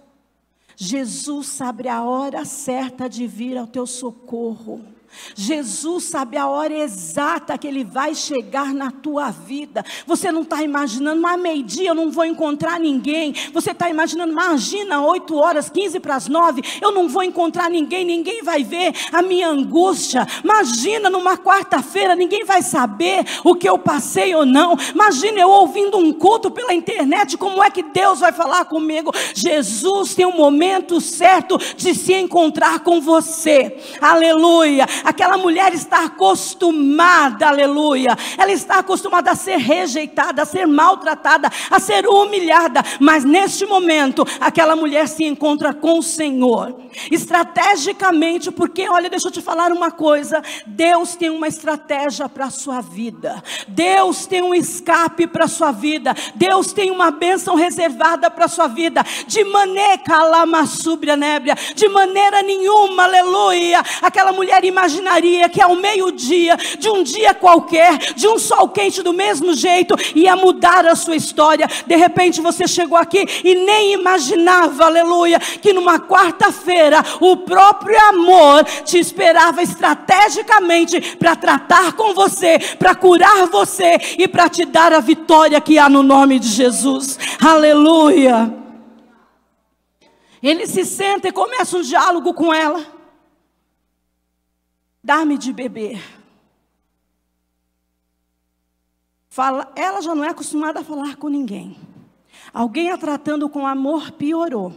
Jesus 0.75 1.47
sabe 1.47 1.87
a 1.87 2.03
hora 2.03 2.45
certa 2.45 3.09
de 3.09 3.25
vir 3.25 3.57
ao 3.57 3.65
teu 3.65 3.87
socorro. 3.87 5.00
Jesus 5.35 6.05
sabe 6.05 6.37
a 6.37 6.47
hora 6.47 6.73
exata 6.73 7.57
que 7.57 7.67
Ele 7.67 7.83
vai 7.83 8.15
chegar 8.15 8.73
na 8.73 8.91
tua 8.91 9.29
vida. 9.29 9.83
Você 10.05 10.31
não 10.31 10.41
está 10.41 10.63
imaginando, 10.63 11.21
mas 11.21 11.39
meio-dia 11.39 11.89
eu 11.89 11.95
não 11.95 12.11
vou 12.11 12.25
encontrar 12.25 12.79
ninguém. 12.79 13.33
Você 13.53 13.71
está 13.71 13.89
imaginando, 13.89 14.31
imagina, 14.31 15.03
8 15.05 15.35
horas, 15.35 15.69
15 15.69 15.99
para 15.99 16.15
as 16.15 16.27
9, 16.27 16.61
eu 16.81 16.91
não 16.91 17.07
vou 17.07 17.23
encontrar 17.23 17.69
ninguém, 17.69 18.05
ninguém 18.05 18.43
vai 18.43 18.63
ver 18.63 18.93
a 19.11 19.21
minha 19.21 19.49
angústia. 19.49 20.27
Imagina, 20.43 21.09
numa 21.09 21.37
quarta-feira, 21.37 22.15
ninguém 22.15 22.43
vai 22.43 22.61
saber 22.61 23.25
o 23.43 23.55
que 23.55 23.67
eu 23.67 23.77
passei 23.77 24.33
ou 24.35 24.45
não. 24.45 24.77
Imagina 24.93 25.39
eu 25.39 25.49
ouvindo 25.49 25.97
um 25.97 26.11
culto 26.13 26.51
pela 26.51 26.73
internet, 26.73 27.37
como 27.37 27.63
é 27.63 27.69
que 27.69 27.83
Deus 27.83 28.19
vai 28.19 28.31
falar 28.31 28.65
comigo? 28.65 29.11
Jesus 29.33 30.15
tem 30.15 30.25
um 30.25 30.35
momento 30.35 30.99
certo 30.99 31.57
de 31.75 31.93
se 31.95 32.13
encontrar 32.13 32.79
com 32.79 32.99
você. 33.01 33.77
Aleluia. 33.99 34.85
Aquela 35.03 35.37
mulher 35.37 35.73
está 35.73 36.05
acostumada, 36.05 37.47
aleluia. 37.47 38.15
Ela 38.37 38.51
está 38.51 38.79
acostumada 38.79 39.31
a 39.31 39.35
ser 39.35 39.57
rejeitada, 39.57 40.41
a 40.41 40.45
ser 40.45 40.67
maltratada, 40.67 41.49
a 41.69 41.79
ser 41.79 42.07
humilhada. 42.07 42.83
Mas 42.99 43.23
neste 43.23 43.65
momento, 43.65 44.25
aquela 44.39 44.75
mulher 44.75 45.07
se 45.07 45.23
encontra 45.23 45.73
com 45.73 45.99
o 45.99 46.03
Senhor. 46.03 46.75
Estrategicamente, 47.09 48.51
porque, 48.51 48.87
olha, 48.89 49.09
deixa 49.09 49.27
eu 49.27 49.31
te 49.31 49.41
falar 49.41 49.71
uma 49.71 49.91
coisa: 49.91 50.41
Deus 50.65 51.15
tem 51.15 51.29
uma 51.29 51.47
estratégia 51.47 52.27
para 52.27 52.45
a 52.45 52.51
sua 52.51 52.81
vida. 52.81 53.41
Deus 53.67 54.25
tem 54.25 54.41
um 54.41 54.53
escape 54.53 55.27
para 55.27 55.45
a 55.45 55.47
sua 55.47 55.71
vida. 55.71 56.13
Deus 56.35 56.73
tem 56.73 56.91
uma 56.91 57.11
bênção 57.11 57.55
reservada 57.55 58.29
para 58.29 58.45
a 58.45 58.49
sua 58.49 58.67
vida. 58.67 59.03
De 59.27 59.43
maneira 59.45 59.81
de 61.75 61.89
maneira 61.89 62.41
nenhuma, 62.41 63.03
aleluia. 63.03 63.83
Aquela 64.01 64.31
mulher 64.31 64.63
imaginaria 64.91 65.49
que 65.49 65.61
ao 65.61 65.75
meio-dia, 65.75 66.57
de 66.77 66.89
um 66.89 67.03
dia 67.03 67.33
qualquer, 67.33 67.97
de 68.15 68.27
um 68.27 68.37
sol 68.37 68.69
quente 68.69 69.01
do 69.01 69.13
mesmo 69.13 69.53
jeito, 69.53 69.95
ia 70.15 70.35
mudar 70.35 70.85
a 70.85 70.95
sua 70.95 71.15
história. 71.15 71.67
De 71.85 71.95
repente 71.95 72.41
você 72.41 72.67
chegou 72.67 72.97
aqui 72.97 73.25
e 73.43 73.55
nem 73.55 73.93
imaginava, 73.93 74.85
aleluia, 74.85 75.39
que 75.39 75.73
numa 75.73 75.99
quarta-feira 75.99 77.03
o 77.19 77.37
próprio 77.37 77.99
amor 78.09 78.63
te 78.85 78.99
esperava 78.99 79.61
estrategicamente 79.61 81.15
para 81.17 81.35
tratar 81.35 81.93
com 81.93 82.13
você, 82.13 82.59
para 82.77 82.95
curar 82.95 83.47
você 83.47 83.97
e 84.17 84.27
para 84.27 84.49
te 84.49 84.65
dar 84.65 84.93
a 84.93 84.99
vitória 84.99 85.61
que 85.61 85.77
há 85.77 85.89
no 85.89 86.03
nome 86.03 86.39
de 86.39 86.47
Jesus. 86.47 87.17
Aleluia. 87.39 88.53
Ele 90.41 90.65
se 90.65 90.83
senta 90.83 91.27
e 91.27 91.31
começa 91.31 91.77
um 91.77 91.81
diálogo 91.81 92.33
com 92.33 92.51
ela. 92.51 93.00
Dá-me 95.03 95.37
de 95.37 95.51
beber. 95.51 96.01
Fala, 99.29 99.71
ela 99.75 100.01
já 100.01 100.13
não 100.13 100.23
é 100.23 100.29
acostumada 100.29 100.81
a 100.81 100.83
falar 100.83 101.15
com 101.15 101.29
ninguém. 101.29 101.77
Alguém 102.53 102.91
a 102.91 102.97
tratando 102.97 103.49
com 103.49 103.65
amor 103.65 104.11
piorou. 104.11 104.73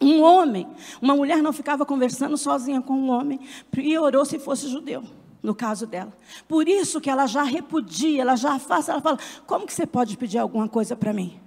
Um 0.00 0.22
homem, 0.22 0.68
uma 1.02 1.16
mulher 1.16 1.42
não 1.42 1.52
ficava 1.52 1.84
conversando 1.84 2.36
sozinha 2.38 2.80
com 2.80 2.92
um 2.92 3.10
homem, 3.10 3.40
piorou 3.70 4.24
se 4.24 4.38
fosse 4.38 4.68
judeu, 4.68 5.02
no 5.42 5.56
caso 5.56 5.88
dela. 5.88 6.12
Por 6.46 6.68
isso 6.68 7.00
que 7.00 7.10
ela 7.10 7.26
já 7.26 7.42
repudia, 7.42 8.22
ela 8.22 8.36
já 8.36 8.54
afasta, 8.54 8.92
ela 8.92 9.00
fala: 9.00 9.18
Como 9.44 9.66
que 9.66 9.72
você 9.72 9.86
pode 9.86 10.16
pedir 10.16 10.38
alguma 10.38 10.68
coisa 10.68 10.94
para 10.94 11.12
mim? 11.12 11.40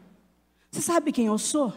Você 0.70 0.82
sabe 0.82 1.14
quem 1.14 1.28
eu 1.28 1.38
sou? 1.38 1.74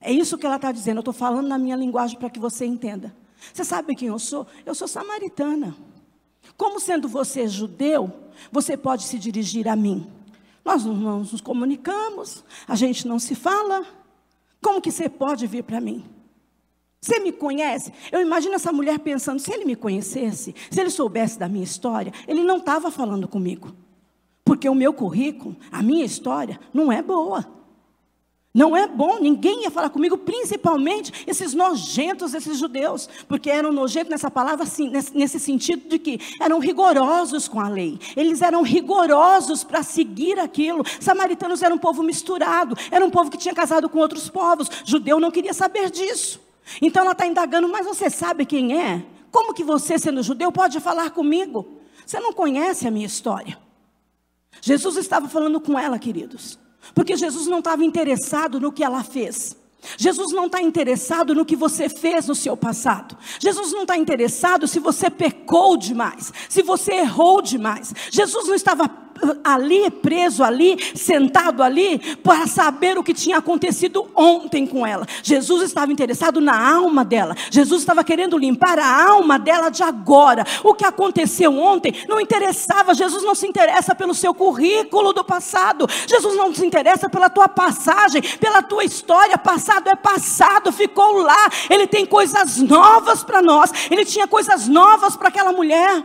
É 0.00 0.10
isso 0.10 0.36
que 0.36 0.44
ela 0.46 0.56
está 0.56 0.72
dizendo. 0.72 0.96
Eu 0.96 1.02
estou 1.02 1.14
falando 1.14 1.46
na 1.46 1.58
minha 1.58 1.76
linguagem 1.76 2.18
para 2.18 2.30
que 2.30 2.40
você 2.40 2.64
entenda. 2.64 3.14
Você 3.52 3.64
sabe 3.64 3.94
quem 3.94 4.08
eu 4.08 4.18
sou? 4.18 4.46
Eu 4.64 4.74
sou 4.74 4.86
samaritana. 4.88 5.76
Como 6.56 6.80
sendo 6.80 7.08
você 7.08 7.48
judeu, 7.48 8.12
você 8.50 8.76
pode 8.76 9.04
se 9.04 9.18
dirigir 9.18 9.68
a 9.68 9.76
mim. 9.76 10.06
Nós 10.64 10.84
não 10.84 11.20
nos 11.20 11.40
comunicamos, 11.40 12.44
a 12.68 12.74
gente 12.74 13.08
não 13.08 13.18
se 13.18 13.34
fala. 13.34 13.84
Como 14.62 14.80
que 14.80 14.92
você 14.92 15.08
pode 15.08 15.46
vir 15.46 15.64
para 15.64 15.80
mim? 15.80 16.04
Você 17.00 17.18
me 17.18 17.32
conhece? 17.32 17.92
Eu 18.12 18.20
imagino 18.20 18.54
essa 18.54 18.72
mulher 18.72 18.98
pensando: 18.98 19.40
se 19.40 19.50
ele 19.52 19.64
me 19.64 19.74
conhecesse, 19.74 20.54
se 20.70 20.80
ele 20.80 20.90
soubesse 20.90 21.38
da 21.38 21.48
minha 21.48 21.64
história, 21.64 22.12
ele 22.28 22.44
não 22.44 22.58
estava 22.58 22.90
falando 22.90 23.26
comigo. 23.26 23.74
Porque 24.44 24.68
o 24.68 24.74
meu 24.74 24.92
currículo, 24.92 25.56
a 25.72 25.82
minha 25.82 26.04
história, 26.04 26.60
não 26.74 26.92
é 26.92 27.00
boa. 27.00 27.59
Não 28.52 28.76
é 28.76 28.84
bom, 28.88 29.20
ninguém 29.20 29.62
ia 29.62 29.70
falar 29.70 29.90
comigo, 29.90 30.18
principalmente 30.18 31.24
esses 31.24 31.54
nojentos, 31.54 32.34
esses 32.34 32.58
judeus, 32.58 33.08
porque 33.28 33.48
eram 33.48 33.70
nojentos 33.70 34.10
nessa 34.10 34.28
palavra, 34.28 34.64
assim, 34.64 34.90
nesse, 35.14 35.38
sentido 35.38 35.88
de 35.88 36.00
que 36.00 36.18
eram 36.40 36.58
rigorosos 36.58 37.46
com 37.46 37.60
a 37.60 37.68
lei, 37.68 38.00
eles 38.16 38.42
eram 38.42 38.62
rigorosos 38.62 39.62
para 39.62 39.84
seguir 39.84 40.40
aquilo. 40.40 40.84
Samaritanos 40.98 41.62
eram 41.62 41.76
um 41.76 41.78
povo 41.78 42.02
misturado, 42.02 42.76
era 42.90 43.04
um 43.04 43.10
povo 43.10 43.30
que 43.30 43.38
tinha 43.38 43.54
casado 43.54 43.88
com 43.88 44.00
outros 44.00 44.28
povos, 44.28 44.68
judeu 44.84 45.20
não 45.20 45.30
queria 45.30 45.54
saber 45.54 45.88
disso. 45.88 46.40
Então 46.82 47.04
ela 47.04 47.12
está 47.12 47.26
indagando, 47.26 47.68
mas 47.68 47.86
você 47.86 48.10
sabe 48.10 48.44
quem 48.44 48.76
é? 48.76 49.04
Como 49.30 49.54
que 49.54 49.62
você, 49.62 49.96
sendo 49.96 50.24
judeu, 50.24 50.50
pode 50.50 50.80
falar 50.80 51.10
comigo? 51.10 51.78
Você 52.04 52.18
não 52.18 52.32
conhece 52.32 52.84
a 52.84 52.90
minha 52.90 53.06
história. 53.06 53.56
Jesus 54.60 54.96
estava 54.96 55.28
falando 55.28 55.60
com 55.60 55.78
ela, 55.78 56.00
queridos. 56.00 56.58
Porque 56.94 57.16
Jesus 57.16 57.46
não 57.46 57.58
estava 57.58 57.84
interessado 57.84 58.60
no 58.60 58.72
que 58.72 58.84
ela 58.84 59.02
fez. 59.02 59.56
Jesus 59.96 60.32
não 60.32 60.46
está 60.46 60.60
interessado 60.60 61.34
no 61.34 61.44
que 61.44 61.56
você 61.56 61.88
fez 61.88 62.26
no 62.26 62.34
seu 62.34 62.56
passado. 62.56 63.16
Jesus 63.38 63.72
não 63.72 63.82
está 63.82 63.96
interessado 63.96 64.68
se 64.68 64.78
você 64.78 65.08
pecou 65.08 65.76
demais, 65.76 66.32
se 66.48 66.62
você 66.62 66.92
errou 66.94 67.40
demais. 67.40 67.94
Jesus 68.10 68.46
não 68.46 68.54
estava 68.54 68.88
ali, 69.44 69.90
preso 69.90 70.42
ali, 70.42 70.78
sentado 70.94 71.62
ali, 71.62 71.98
para 72.22 72.46
saber 72.46 72.98
o 72.98 73.02
que 73.02 73.14
tinha 73.14 73.38
acontecido 73.38 74.08
ontem 74.14 74.66
com 74.66 74.86
ela. 74.86 75.06
Jesus 75.22 75.62
estava 75.62 75.92
interessado 75.92 76.40
na 76.40 76.74
alma 76.74 77.04
dela. 77.04 77.34
Jesus 77.50 77.82
estava 77.82 78.04
querendo 78.04 78.38
limpar 78.38 78.78
a 78.78 79.10
alma 79.10 79.38
dela 79.38 79.70
de 79.70 79.82
agora. 79.82 80.44
O 80.64 80.74
que 80.74 80.84
aconteceu 80.84 81.56
ontem 81.58 81.94
não 82.08 82.20
interessava. 82.20 82.94
Jesus 82.94 83.22
não 83.22 83.34
se 83.34 83.46
interessa 83.46 83.94
pelo 83.94 84.14
seu 84.14 84.34
currículo 84.34 85.12
do 85.12 85.24
passado. 85.24 85.86
Jesus 86.06 86.36
não 86.36 86.54
se 86.54 86.64
interessa 86.64 87.08
pela 87.08 87.30
tua 87.30 87.48
passagem, 87.48 88.22
pela 88.38 88.62
tua 88.62 88.84
história. 88.84 89.36
Passado 89.38 89.88
é 89.88 89.96
passado, 89.96 90.72
ficou 90.72 91.18
lá. 91.18 91.48
Ele 91.68 91.86
tem 91.86 92.06
coisas 92.06 92.58
novas 92.58 93.22
para 93.22 93.42
nós. 93.42 93.72
Ele 93.90 94.04
tinha 94.04 94.26
coisas 94.26 94.68
novas 94.68 95.16
para 95.16 95.28
aquela 95.28 95.52
mulher. 95.52 96.04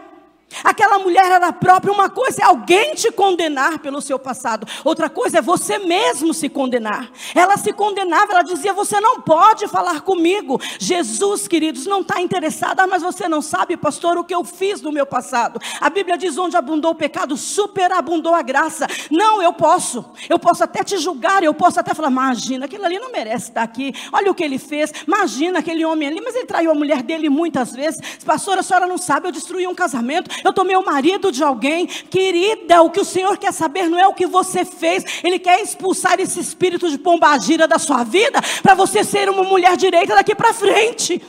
Aquela 0.66 1.00
mulher 1.00 1.32
era 1.32 1.54
própria. 1.54 1.94
Uma 1.94 2.10
coisa 2.10 2.42
é 2.42 2.46
alguém 2.46 2.96
te 2.96 3.12
condenar 3.12 3.80
pelo 3.80 4.02
seu 4.02 4.18
passado, 4.20 4.68
outra 4.84 5.10
coisa 5.10 5.38
é 5.38 5.42
você 5.42 5.78
mesmo 5.80 6.34
se 6.34 6.50
condenar. 6.50 7.10
Ela 7.34 7.56
se 7.58 7.72
condenava, 7.72 8.32
ela 8.34 8.42
dizia: 8.42 8.74
Você 8.74 9.00
não 9.00 9.22
pode 9.22 9.68
falar 9.68 10.02
comigo. 10.02 10.60
Jesus, 10.80 11.48
queridos, 11.48 11.86
não 11.86 12.02
está 12.02 12.22
interessado, 12.22 12.80
ah, 12.80 12.88
mas 12.88 13.02
você 13.02 13.28
não 13.28 13.42
sabe, 13.42 13.78
pastor, 13.78 14.18
o 14.18 14.24
que 14.24 14.34
eu 14.34 14.44
fiz 14.44 14.82
no 14.82 14.92
meu 14.92 15.06
passado. 15.06 15.60
A 15.80 15.90
Bíblia 15.90 16.18
diz: 16.18 16.38
Onde 16.38 16.58
abundou 16.58 16.92
o 16.92 16.96
pecado, 16.96 17.38
superabundou 17.38 18.34
a 18.34 18.42
graça. 18.42 18.88
Não, 19.12 19.42
eu 19.42 19.54
posso, 19.54 20.06
eu 20.30 20.40
posso 20.40 20.64
até 20.64 20.84
te 20.84 20.98
julgar, 20.98 21.44
eu 21.44 21.54
posso 21.54 21.80
até 21.80 21.94
falar: 21.94 22.10
Imagina, 22.10 22.66
aquilo 22.66 22.86
ali 22.86 23.00
não 23.00 23.12
merece 23.12 23.50
estar 23.50 23.64
aqui, 23.64 23.94
olha 24.12 24.32
o 24.32 24.36
que 24.36 24.44
ele 24.44 24.58
fez. 24.58 24.92
Imagina 25.08 25.60
aquele 25.60 25.86
homem 25.86 26.08
ali, 26.08 26.22
mas 26.22 26.36
ele 26.36 26.46
traiu 26.46 26.72
a 26.72 26.76
mulher 26.76 27.04
dele 27.04 27.30
muitas 27.30 27.74
vezes. 27.74 28.02
Pastor, 28.26 28.58
a 28.58 28.64
senhora 28.64 28.88
não 28.88 28.98
sabe, 28.98 29.28
eu 29.28 29.32
destruí 29.32 29.68
um 29.68 29.76
casamento 29.76 30.26
eu 30.44 30.54
tomei 30.56 30.76
o 30.76 30.86
marido 30.86 31.32
de 31.32 31.44
alguém. 31.44 31.86
Querida, 31.86 32.82
o 32.82 32.90
que 32.90 33.02
o 33.02 33.06
Senhor 33.06 33.38
quer 33.38 33.54
saber 33.54 33.88
não 33.88 34.00
é 34.00 34.08
o 34.08 34.14
que 34.14 34.26
você 34.26 34.66
fez, 34.66 35.04
Ele 35.24 35.38
quer 35.38 35.62
expulsar 35.62 36.20
esse 36.20 36.40
espírito 36.40 36.90
de 36.90 36.98
pombagira 36.98 37.68
da 37.68 37.78
sua 37.78 38.04
vida, 38.04 38.42
para 38.64 38.74
você 38.74 39.04
ser 39.04 39.30
uma 39.30 39.44
mulher 39.44 39.78
direita 39.78 40.16
daqui 40.16 40.34
para 40.34 40.54
frente. 40.54 41.22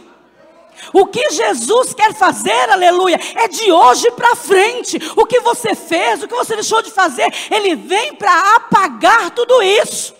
O 0.92 1.06
que 1.06 1.30
Jesus 1.30 1.95
quer 1.95 2.14
fazer, 2.14 2.71
aleluia, 2.71 3.18
é 3.35 3.49
de 3.49 3.73
hoje 3.73 4.11
para 4.12 4.37
frente. 4.37 4.99
O 5.16 5.26
que 5.26 5.40
você 5.40 5.75
fez, 5.75 6.23
o 6.23 6.28
que 6.28 6.35
você 6.35 6.54
deixou 6.54 6.83
de 6.83 6.90
fazer, 6.90 7.33
Ele 7.50 7.75
vem 7.75 8.14
para 8.14 8.56
apagar 8.56 9.30
tudo 9.30 9.62
isso. 9.62 10.14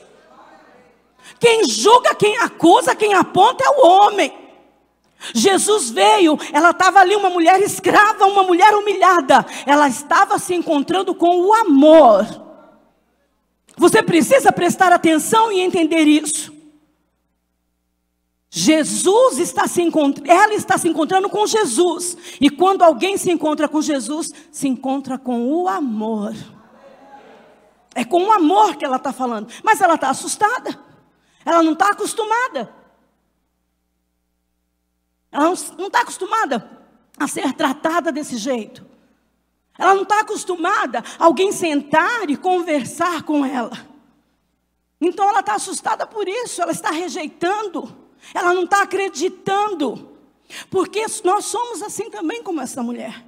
Quem 1.39 1.65
julga, 1.69 2.15
quem 2.15 2.39
acusa, 2.39 2.95
quem 2.95 3.15
aponta 3.15 3.65
é 3.65 3.71
o 3.71 3.87
homem. 3.87 4.46
Jesus 5.35 5.91
veio, 5.91 6.39
ela 6.53 6.71
estava 6.71 7.01
ali, 7.01 7.15
uma 7.17 7.31
mulher 7.31 7.61
escrava, 7.61 8.27
uma 8.27 8.43
mulher 8.43 8.75
humilhada. 8.75 9.45
Ela 9.65 9.89
estava 9.89 10.39
se 10.39 10.55
encontrando 10.55 11.15
com 11.15 11.41
o 11.41 11.55
amor. 11.55 12.27
Você 13.77 14.03
precisa 14.03 14.51
prestar 14.51 14.93
atenção 14.93 15.53
e 15.53 15.61
entender 15.61 16.05
isso. 16.05 16.55
Jesus 18.51 19.39
está 19.39 19.67
se 19.67 19.83
encontrando, 19.83 20.31
ela 20.31 20.55
está 20.55 20.79
se 20.79 20.89
encontrando 20.89 21.29
com 21.29 21.47
Jesus. 21.47 22.17
E 22.41 22.49
quando 22.49 22.83
alguém 22.83 23.19
se 23.19 23.31
encontra 23.31 23.69
com 23.69 23.83
Jesus, 23.83 24.33
se 24.51 24.67
encontra 24.67 25.19
com 25.19 25.47
o 25.53 25.69
amor. 25.69 26.35
É 27.95 28.05
com 28.05 28.25
o 28.25 28.33
amor 28.33 28.77
que 28.77 28.85
ela 28.85 28.97
está 28.97 29.13
falando. 29.13 29.49
Mas 29.63 29.81
ela 29.81 29.95
está 29.95 30.09
assustada. 30.09 30.79
Ela 31.45 31.63
não 31.63 31.73
está 31.73 31.89
acostumada. 31.89 32.75
Ela 35.37 35.45
não 35.77 35.87
está 35.89 36.01
acostumada 36.01 36.67
a 37.19 37.29
ser 37.29 37.53
tratada 37.53 38.11
desse 38.11 38.39
jeito. 38.39 38.83
Ela 39.79 39.95
não 39.95 40.05
está 40.05 40.21
acostumada 40.21 41.05
a 41.19 41.27
alguém 41.27 41.53
sentar 41.53 42.31
e 42.31 42.39
conversar 42.39 43.23
com 43.23 43.45
ela. 43.45 43.87
Então 44.99 45.29
ela 45.29 45.41
está 45.41 45.55
assustada 45.55 46.07
por 46.07 46.27
isso, 46.27 46.63
ela 46.63 46.73
está 46.73 46.91
rejeitando, 46.91 47.95
ela 48.33 48.55
não 48.55 48.65
está 48.65 48.81
acreditando. 48.81 50.17
Porque 50.71 51.05
nós 51.23 51.45
somos 51.45 51.83
assim 51.83 52.09
também 52.09 52.43
como 52.43 52.63
essa 52.63 52.83
mulher. 52.83 53.23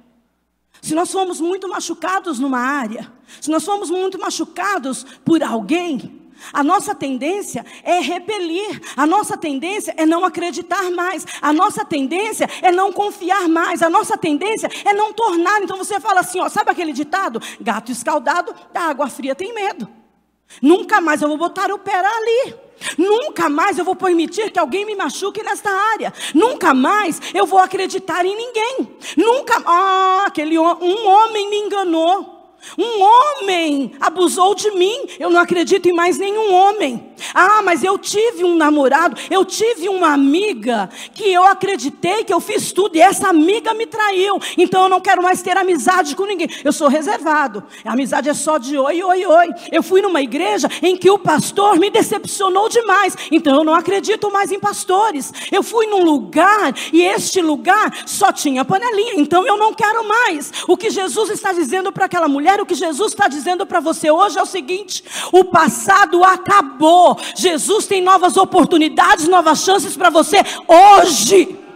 Se 0.81 0.95
nós 0.95 1.09
somos 1.09 1.39
muito 1.39 1.67
machucados 1.69 2.39
numa 2.39 2.59
área, 2.59 3.11
se 3.39 3.51
nós 3.51 3.61
somos 3.61 3.91
muito 3.91 4.17
machucados 4.17 5.03
por 5.23 5.43
alguém, 5.43 6.18
A 6.51 6.63
nossa 6.63 6.95
tendência 6.95 7.65
é 7.83 7.99
repelir, 7.99 8.81
a 8.95 9.05
nossa 9.05 9.37
tendência 9.37 9.93
é 9.97 10.05
não 10.05 10.25
acreditar 10.25 10.89
mais, 10.91 11.25
a 11.41 11.53
nossa 11.53 11.85
tendência 11.85 12.49
é 12.61 12.71
não 12.71 12.91
confiar 12.91 13.47
mais, 13.47 13.81
a 13.81 13.89
nossa 13.89 14.17
tendência 14.17 14.69
é 14.85 14.93
não 14.93 15.13
tornar. 15.13 15.61
Então 15.61 15.77
você 15.77 15.99
fala 15.99 16.21
assim, 16.21 16.39
ó, 16.39 16.49
sabe 16.49 16.71
aquele 16.71 16.93
ditado? 16.93 17.41
Gato 17.59 17.91
escaldado 17.91 18.53
da 18.73 18.81
água 18.81 19.07
fria 19.07 19.35
tem 19.35 19.53
medo. 19.53 19.87
Nunca 20.61 20.99
mais 20.99 21.21
eu 21.21 21.27
vou 21.27 21.37
botar 21.37 21.71
o 21.71 21.77
pé 21.77 21.95
ali. 21.95 22.55
Nunca 22.97 23.49
mais 23.49 23.77
eu 23.77 23.85
vou 23.85 23.95
permitir 23.95 24.51
que 24.51 24.59
alguém 24.59 24.85
me 24.85 24.95
machuque 24.95 25.43
nesta 25.43 25.69
área. 25.69 26.13
Nunca 26.33 26.73
mais 26.73 27.21
eu 27.33 27.45
vou 27.45 27.59
acreditar 27.59 28.25
em 28.25 28.35
ninguém. 28.35 28.97
Nunca, 29.17 29.61
ah, 29.65 30.23
aquele 30.25 30.57
um 30.57 31.07
homem 31.07 31.49
me 31.49 31.57
enganou. 31.57 32.38
Um 32.77 33.01
homem 33.01 33.91
abusou 33.99 34.53
de 34.55 34.71
mim. 34.71 35.05
Eu 35.19 35.29
não 35.29 35.39
acredito 35.39 35.87
em 35.87 35.93
mais 35.93 36.17
nenhum 36.17 36.53
homem. 36.53 37.09
Ah, 37.33 37.61
mas 37.61 37.83
eu 37.83 37.97
tive 37.97 38.43
um 38.43 38.55
namorado, 38.55 39.19
eu 39.29 39.43
tive 39.43 39.89
uma 39.89 40.13
amiga 40.13 40.89
que 41.13 41.31
eu 41.31 41.43
acreditei 41.43 42.23
que 42.23 42.33
eu 42.33 42.39
fiz 42.39 42.71
tudo 42.71 42.95
e 42.95 43.01
essa 43.01 43.29
amiga 43.29 43.73
me 43.73 43.85
traiu. 43.85 44.39
Então 44.57 44.83
eu 44.83 44.89
não 44.89 45.01
quero 45.01 45.21
mais 45.21 45.41
ter 45.41 45.57
amizade 45.57 46.15
com 46.15 46.25
ninguém. 46.25 46.49
Eu 46.63 46.71
sou 46.71 46.87
reservado. 46.87 47.63
A 47.85 47.93
amizade 47.93 48.29
é 48.29 48.33
só 48.33 48.57
de 48.57 48.77
oi, 48.77 49.03
oi, 49.03 49.25
oi. 49.25 49.47
Eu 49.71 49.83
fui 49.83 50.01
numa 50.01 50.21
igreja 50.21 50.69
em 50.81 50.95
que 50.95 51.09
o 51.09 51.19
pastor 51.19 51.77
me 51.77 51.89
decepcionou 51.89 52.69
demais. 52.69 53.15
Então 53.31 53.55
eu 53.55 53.63
não 53.63 53.75
acredito 53.75 54.31
mais 54.31 54.51
em 54.51 54.59
pastores. 54.59 55.31
Eu 55.51 55.63
fui 55.63 55.87
num 55.87 56.03
lugar 56.03 56.73
e 56.91 57.01
este 57.01 57.41
lugar 57.41 58.03
só 58.05 58.31
tinha 58.31 58.65
panelinha. 58.65 59.13
Então 59.17 59.45
eu 59.45 59.57
não 59.57 59.73
quero 59.73 60.07
mais. 60.07 60.51
O 60.67 60.77
que 60.77 60.89
Jesus 60.89 61.29
está 61.29 61.51
dizendo 61.51 61.91
para 61.91 62.05
aquela 62.05 62.27
mulher 62.27 62.48
mulher, 62.49 62.61
o 62.61 62.65
que 62.65 62.75
Jesus 62.75 63.11
está 63.11 63.27
dizendo 63.27 63.65
para 63.65 63.79
você 63.79 64.09
hoje 64.09 64.37
é 64.37 64.41
o 64.41 64.45
seguinte: 64.45 65.03
o 65.31 65.45
passado 65.45 66.23
acabou. 66.23 67.17
Jesus 67.35 67.85
tem 67.85 68.01
novas 68.01 68.37
oportunidades, 68.37 69.27
novas 69.27 69.59
chances 69.59 69.95
para 69.95 70.09
você 70.09 70.37
hoje. 70.67 71.68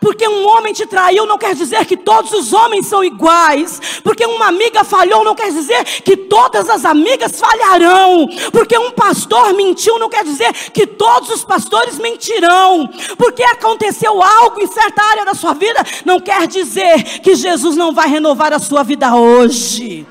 Porque 0.00 0.26
um 0.26 0.46
homem 0.46 0.72
te 0.72 0.86
traiu 0.86 1.26
não 1.26 1.38
quer 1.38 1.54
dizer 1.54 1.84
que 1.86 1.96
todos 1.96 2.32
os 2.32 2.52
homens 2.52 2.86
são 2.86 3.04
iguais. 3.04 3.80
Porque 4.02 4.24
uma 4.26 4.46
amiga 4.46 4.84
falhou 4.84 5.24
não 5.24 5.34
quer 5.34 5.50
dizer 5.50 5.84
que 6.02 6.16
todas 6.16 6.68
as 6.68 6.84
amigas 6.84 7.38
falharão. 7.38 8.28
Porque 8.50 8.76
um 8.76 8.90
pastor 8.92 9.52
mentiu 9.54 9.98
não 9.98 10.08
quer 10.08 10.24
dizer 10.24 10.52
que 10.70 10.86
todos 10.86 11.30
os 11.30 11.44
pastores 11.44 11.98
mentirão. 11.98 12.88
Porque 13.16 13.42
aconteceu 13.42 14.22
algo 14.22 14.60
em 14.60 14.66
certa 14.66 15.02
área 15.02 15.24
da 15.24 15.34
sua 15.34 15.54
vida 15.54 15.82
não 16.04 16.20
quer 16.20 16.46
dizer 16.46 17.20
que 17.20 17.34
Jesus 17.34 17.76
não 17.76 17.92
vai 17.92 18.08
renovar 18.08 18.52
a 18.52 18.58
sua 18.58 18.82
vida 18.82 19.14
hoje. 19.14 20.06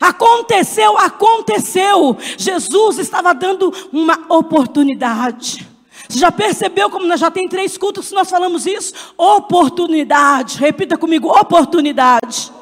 Aconteceu, 0.00 0.98
aconteceu. 0.98 2.16
Jesus 2.36 2.98
estava 2.98 3.34
dando 3.34 3.72
uma 3.92 4.26
oportunidade. 4.28 5.75
Você 6.08 6.18
já 6.18 6.30
percebeu 6.30 6.88
como 6.90 7.06
nós 7.06 7.20
já 7.20 7.30
tem 7.30 7.48
três 7.48 7.76
cultos 7.76 8.08
que 8.08 8.14
nós 8.14 8.30
falamos 8.30 8.66
isso? 8.66 8.92
Oportunidade. 9.16 10.58
Repita 10.58 10.96
comigo, 10.96 11.28
oportunidade. 11.28 12.52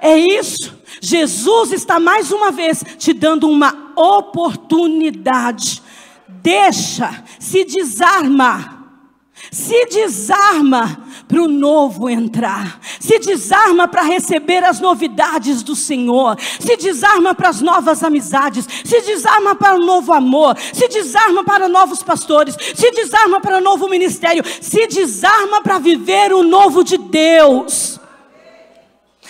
É 0.00 0.16
isso. 0.16 0.74
Jesus 1.00 1.72
está 1.72 1.98
mais 1.98 2.30
uma 2.30 2.50
vez 2.50 2.84
te 2.98 3.12
dando 3.12 3.48
uma 3.48 3.92
oportunidade. 3.96 5.82
Deixa, 6.28 7.24
se 7.38 7.64
desarma. 7.64 8.75
Se 9.50 9.86
desarma 9.86 11.04
para 11.28 11.42
o 11.42 11.48
novo 11.48 12.08
entrar, 12.08 12.80
se 13.00 13.18
desarma 13.18 13.88
para 13.88 14.02
receber 14.02 14.62
as 14.64 14.80
novidades 14.80 15.62
do 15.62 15.74
Senhor, 15.74 16.36
se 16.40 16.76
desarma 16.76 17.34
para 17.34 17.48
as 17.48 17.60
novas 17.60 18.02
amizades, 18.02 18.66
se 18.84 19.00
desarma 19.00 19.54
para 19.54 19.76
o 19.76 19.84
novo 19.84 20.12
amor, 20.12 20.56
se 20.72 20.88
desarma 20.88 21.42
para 21.42 21.68
novos 21.68 22.02
pastores, 22.02 22.56
se 22.74 22.90
desarma 22.92 23.40
para 23.40 23.58
o 23.58 23.60
novo 23.60 23.88
ministério, 23.88 24.44
se 24.60 24.86
desarma 24.86 25.60
para 25.60 25.78
viver 25.78 26.32
o 26.32 26.42
novo 26.42 26.84
de 26.84 26.96
Deus. 26.96 27.98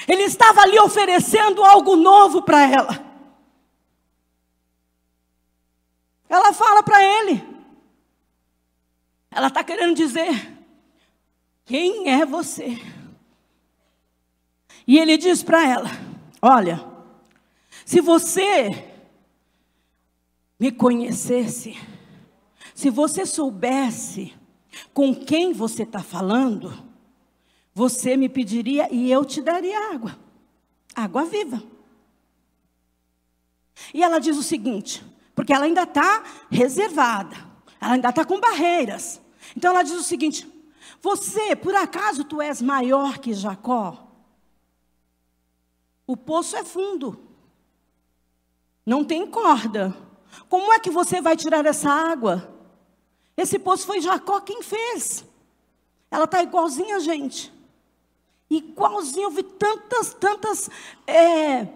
Ele 0.06 0.22
estava 0.22 0.62
ali 0.62 0.78
oferecendo 0.78 1.64
algo 1.64 1.96
novo 1.96 2.42
para 2.42 2.62
ela. 2.62 3.04
Ela 6.28 6.52
fala 6.52 6.82
para 6.82 7.02
ele. 7.02 7.55
Ela 9.36 9.48
está 9.48 9.62
querendo 9.62 9.94
dizer: 9.94 10.50
quem 11.66 12.08
é 12.08 12.24
você? 12.24 12.80
E 14.86 14.98
ele 14.98 15.18
diz 15.18 15.42
para 15.42 15.62
ela: 15.68 15.90
Olha, 16.40 16.82
se 17.84 18.00
você 18.00 18.94
me 20.58 20.72
conhecesse, 20.72 21.78
se 22.74 22.88
você 22.88 23.26
soubesse 23.26 24.34
com 24.94 25.14
quem 25.14 25.52
você 25.52 25.82
está 25.82 26.02
falando, 26.02 26.72
você 27.74 28.16
me 28.16 28.30
pediria 28.30 28.88
e 28.90 29.12
eu 29.12 29.22
te 29.22 29.42
daria 29.42 29.92
água, 29.92 30.18
água 30.94 31.26
viva. 31.26 31.62
E 33.92 34.02
ela 34.02 34.18
diz 34.18 34.38
o 34.38 34.42
seguinte, 34.42 35.04
porque 35.34 35.52
ela 35.52 35.66
ainda 35.66 35.82
está 35.82 36.24
reservada, 36.50 37.36
ela 37.78 37.92
ainda 37.92 38.08
está 38.08 38.24
com 38.24 38.40
barreiras. 38.40 39.25
Então 39.56 39.70
ela 39.70 39.82
diz 39.82 39.94
o 39.94 40.02
seguinte: 40.02 40.46
você, 41.00 41.56
por 41.56 41.74
acaso, 41.74 42.24
tu 42.24 42.42
és 42.42 42.60
maior 42.60 43.18
que 43.18 43.32
Jacó? 43.32 44.06
O 46.06 46.16
poço 46.16 46.56
é 46.56 46.64
fundo. 46.64 47.18
Não 48.84 49.04
tem 49.04 49.26
corda. 49.26 49.96
Como 50.48 50.72
é 50.72 50.78
que 50.78 50.90
você 50.90 51.20
vai 51.20 51.36
tirar 51.36 51.64
essa 51.66 51.90
água? 51.90 52.54
Esse 53.36 53.58
poço 53.58 53.86
foi 53.86 54.00
Jacó 54.00 54.40
quem 54.40 54.62
fez. 54.62 55.24
Ela 56.10 56.24
está 56.24 56.42
igualzinha 56.42 56.96
a 56.96 57.00
gente. 57.00 57.52
Igualzinha, 58.48 59.26
eu 59.26 59.30
vi 59.30 59.42
tantas, 59.42 60.14
tantas 60.14 60.70
é, 61.06 61.66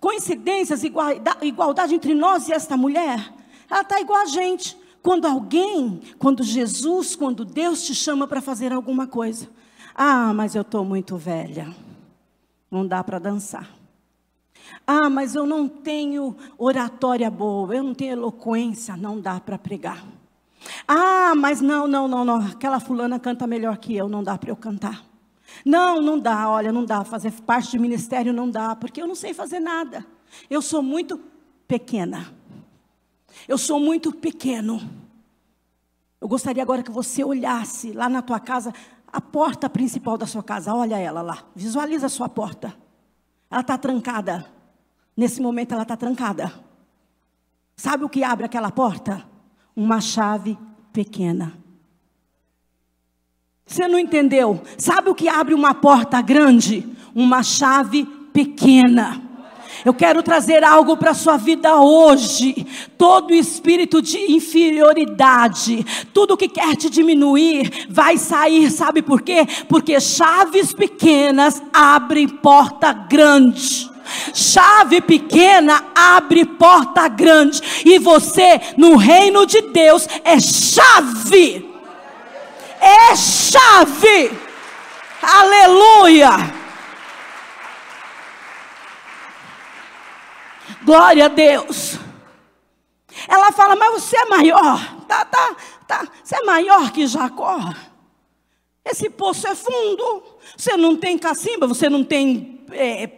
coincidências, 0.00 0.82
igualdade, 0.82 1.94
entre 1.94 2.14
nós 2.14 2.48
e 2.48 2.52
esta 2.52 2.76
mulher. 2.76 3.32
Ela 3.68 3.82
está 3.82 4.00
igual 4.00 4.22
a 4.22 4.26
gente. 4.26 4.76
Quando 5.02 5.26
alguém, 5.26 6.00
quando 6.18 6.42
Jesus, 6.42 7.16
quando 7.16 7.44
Deus 7.44 7.82
te 7.82 7.94
chama 7.94 8.26
para 8.26 8.40
fazer 8.40 8.72
alguma 8.72 9.06
coisa, 9.06 9.48
ah, 9.94 10.32
mas 10.34 10.54
eu 10.54 10.62
estou 10.62 10.84
muito 10.84 11.16
velha, 11.16 11.74
não 12.70 12.86
dá 12.86 13.02
para 13.02 13.18
dançar. 13.18 13.68
Ah, 14.86 15.08
mas 15.08 15.34
eu 15.34 15.46
não 15.46 15.68
tenho 15.68 16.36
oratória 16.58 17.30
boa, 17.30 17.74
eu 17.74 17.82
não 17.82 17.94
tenho 17.94 18.12
eloquência, 18.12 18.96
não 18.96 19.20
dá 19.20 19.40
para 19.40 19.58
pregar. 19.58 20.04
Ah, 20.86 21.34
mas 21.34 21.60
não, 21.60 21.86
não, 21.86 22.06
não, 22.06 22.24
não, 22.24 22.36
aquela 22.36 22.78
fulana 22.78 23.18
canta 23.18 23.46
melhor 23.46 23.78
que 23.78 23.96
eu, 23.96 24.08
não 24.08 24.22
dá 24.22 24.36
para 24.36 24.50
eu 24.50 24.56
cantar. 24.56 25.04
Não, 25.64 26.00
não 26.00 26.18
dá, 26.18 26.48
olha, 26.48 26.70
não 26.70 26.84
dá, 26.84 27.04
fazer 27.04 27.32
parte 27.42 27.72
de 27.72 27.78
ministério 27.78 28.32
não 28.32 28.50
dá, 28.50 28.76
porque 28.76 29.00
eu 29.00 29.06
não 29.06 29.14
sei 29.14 29.34
fazer 29.34 29.60
nada. 29.60 30.04
Eu 30.48 30.62
sou 30.62 30.82
muito 30.82 31.20
pequena. 31.66 32.39
Eu 33.48 33.58
sou 33.58 33.80
muito 33.80 34.12
pequeno. 34.12 34.80
Eu 36.20 36.28
gostaria 36.28 36.62
agora 36.62 36.82
que 36.82 36.90
você 36.90 37.24
olhasse 37.24 37.92
lá 37.92 38.08
na 38.08 38.20
tua 38.20 38.38
casa, 38.38 38.74
a 39.06 39.20
porta 39.20 39.68
principal 39.70 40.18
da 40.18 40.26
sua 40.26 40.42
casa, 40.42 40.74
olha 40.74 40.98
ela 40.98 41.22
lá, 41.22 41.44
visualiza 41.54 42.06
a 42.06 42.10
sua 42.10 42.28
porta. 42.28 42.74
Ela 43.50 43.62
está 43.62 43.76
trancada. 43.78 44.46
Nesse 45.16 45.40
momento 45.40 45.72
ela 45.72 45.82
está 45.82 45.96
trancada. 45.96 46.52
Sabe 47.76 48.04
o 48.04 48.08
que 48.08 48.22
abre 48.22 48.44
aquela 48.44 48.70
porta? 48.70 49.26
Uma 49.74 50.00
chave 50.00 50.58
pequena. 50.92 51.54
Você 53.64 53.88
não 53.88 53.98
entendeu? 53.98 54.60
Sabe 54.76 55.10
o 55.10 55.14
que 55.14 55.28
abre 55.28 55.54
uma 55.54 55.74
porta 55.74 56.20
grande? 56.20 56.86
Uma 57.14 57.42
chave 57.42 58.04
pequena. 58.32 59.29
Eu 59.84 59.94
quero 59.94 60.22
trazer 60.22 60.62
algo 60.62 60.96
para 60.96 61.12
a 61.12 61.14
sua 61.14 61.36
vida 61.36 61.76
hoje. 61.76 62.66
Todo 62.98 63.32
espírito 63.32 64.02
de 64.02 64.32
inferioridade, 64.32 65.84
tudo 66.12 66.36
que 66.36 66.48
quer 66.48 66.76
te 66.76 66.90
diminuir, 66.90 67.86
vai 67.88 68.16
sair, 68.18 68.70
sabe 68.70 69.02
por 69.02 69.22
quê? 69.22 69.46
Porque 69.68 69.98
chaves 70.00 70.72
pequenas 70.72 71.62
abrem 71.72 72.28
porta 72.28 72.92
grande. 72.92 73.90
Chave 74.34 75.00
pequena 75.00 75.84
abre 75.94 76.44
porta 76.44 77.08
grande. 77.08 77.62
E 77.84 77.98
você, 77.98 78.60
no 78.76 78.96
reino 78.96 79.46
de 79.46 79.60
Deus, 79.62 80.06
é 80.24 80.38
chave. 80.40 81.68
É 82.80 83.14
chave. 83.14 84.32
Aleluia. 85.22 86.59
Glória 90.90 91.26
a 91.26 91.28
Deus. 91.28 92.00
Ela 93.28 93.52
fala, 93.52 93.76
mas 93.76 94.02
você 94.02 94.16
é 94.16 94.24
maior. 94.24 95.04
Tá, 95.06 95.24
tá, 95.24 95.56
tá. 95.86 96.08
Você 96.20 96.34
é 96.34 96.42
maior 96.42 96.90
que 96.90 97.06
Jacó. 97.06 97.60
Esse 98.84 99.08
poço 99.08 99.46
é 99.46 99.54
fundo. 99.54 100.24
Você 100.56 100.76
não 100.76 100.96
tem 100.96 101.16
cacimba, 101.16 101.68
você 101.68 101.88
não 101.88 102.02
tem 102.02 102.64
é, 102.72 103.08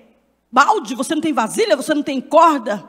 balde, 0.50 0.94
você 0.94 1.14
não 1.14 1.22
tem 1.22 1.32
vasilha, 1.32 1.74
você 1.74 1.94
não 1.94 2.02
tem 2.02 2.20
corda. 2.20 2.86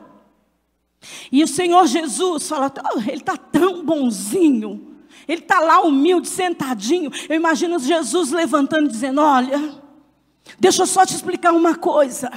E 1.32 1.41
o 1.41 1.48
Senhor 1.48 1.88
Jesus 1.88 2.50
fala: 2.50 2.69
oh, 2.93 3.00
Ele 3.00 3.13
está 3.13 3.38
tão 3.38 3.86
bonzinho, 3.86 4.98
Ele 5.26 5.43
está 5.43 5.62
lá 5.62 5.80
humilde, 5.80 6.28
sentadinho. 6.28 7.10
Eu 7.30 7.38
imagino 7.38 7.80
Jesus 7.80 8.32
levantando 8.32 8.88
e 8.88 8.91
dizendo: 8.91 9.22
Olha, 9.22 9.82
deixa 10.60 10.82
eu 10.82 10.88
só 10.88 11.06
te 11.06 11.15
explicar 11.15 11.54
uma 11.54 11.74
coisa. 11.74 12.30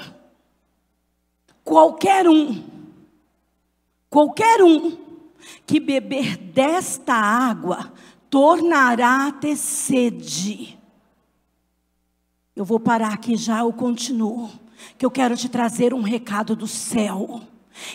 Qualquer 1.67 2.29
um, 2.29 2.63
qualquer 4.09 4.63
um 4.63 4.97
que 5.67 5.81
beber 5.81 6.37
desta 6.37 7.13
água 7.13 7.93
tornará 8.31 9.27
a 9.27 9.33
ter 9.33 9.57
sede. 9.57 10.79
Eu 12.55 12.65
vou 12.65 12.79
parar 12.79 13.13
aqui 13.13 13.37
já, 13.37 13.59
eu 13.59 13.73
continuo, 13.73 14.49
que 14.97 15.05
eu 15.05 15.11
quero 15.11 15.37
te 15.37 15.49
trazer 15.49 15.93
um 15.93 16.03
recado 16.03 16.55
do 16.55 16.69
céu. 16.69 17.43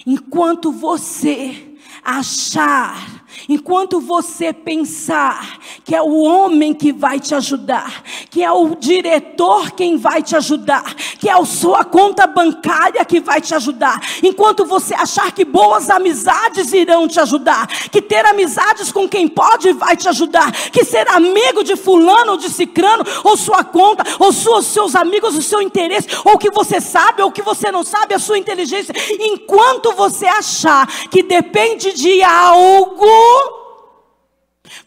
Enquanto 0.05 0.69
você 0.69 1.70
achar, 2.03 3.23
enquanto 3.47 3.99
você 3.99 4.53
pensar 4.53 5.59
que 5.83 5.95
é 5.95 6.01
o 6.01 6.21
homem 6.23 6.73
que 6.73 6.91
vai 6.91 7.19
te 7.19 7.35
ajudar, 7.35 8.03
que 8.29 8.43
é 8.43 8.51
o 8.51 8.75
diretor 8.75 9.71
quem 9.71 9.97
vai 9.97 10.21
te 10.21 10.35
ajudar, 10.35 10.93
que 10.93 11.29
é 11.29 11.33
a 11.33 11.45
sua 11.45 11.83
conta 11.83 12.25
bancária 12.27 13.03
que 13.05 13.19
vai 13.19 13.41
te 13.41 13.53
ajudar, 13.55 13.99
enquanto 14.23 14.65
você 14.65 14.93
achar 14.93 15.31
que 15.31 15.45
boas 15.45 15.89
amizades 15.89 16.73
irão 16.73 17.07
te 17.07 17.19
ajudar, 17.19 17.67
que 17.67 18.01
ter 18.01 18.25
amizades 18.25 18.91
com 18.91 19.07
quem 19.07 19.27
pode 19.27 19.73
vai 19.73 19.95
te 19.95 20.07
ajudar, 20.09 20.51
que 20.71 20.83
ser 20.83 21.07
amigo 21.09 21.63
de 21.63 21.75
fulano 21.75 22.31
ou 22.31 22.37
de 22.37 22.49
cicrano, 22.49 23.03
ou 23.23 23.37
sua 23.37 23.63
conta, 23.63 24.03
ou 24.19 24.31
suas, 24.31 24.65
seus 24.65 24.95
amigos, 24.95 25.35
o 25.35 25.41
seu 25.41 25.61
interesse, 25.61 26.07
ou 26.25 26.33
o 26.33 26.37
que 26.37 26.51
você 26.51 26.79
sabe, 26.79 27.21
ou 27.21 27.29
o 27.29 27.31
que 27.31 27.41
você 27.41 27.71
não 27.71 27.83
sabe, 27.83 28.13
a 28.13 28.19
sua 28.19 28.37
inteligência, 28.37 28.93
enquanto 29.19 29.93
você 29.93 30.27
achar 30.27 30.87
que 31.09 31.23
depende 31.23 31.80
de 31.89 32.21
algo, 32.21 33.59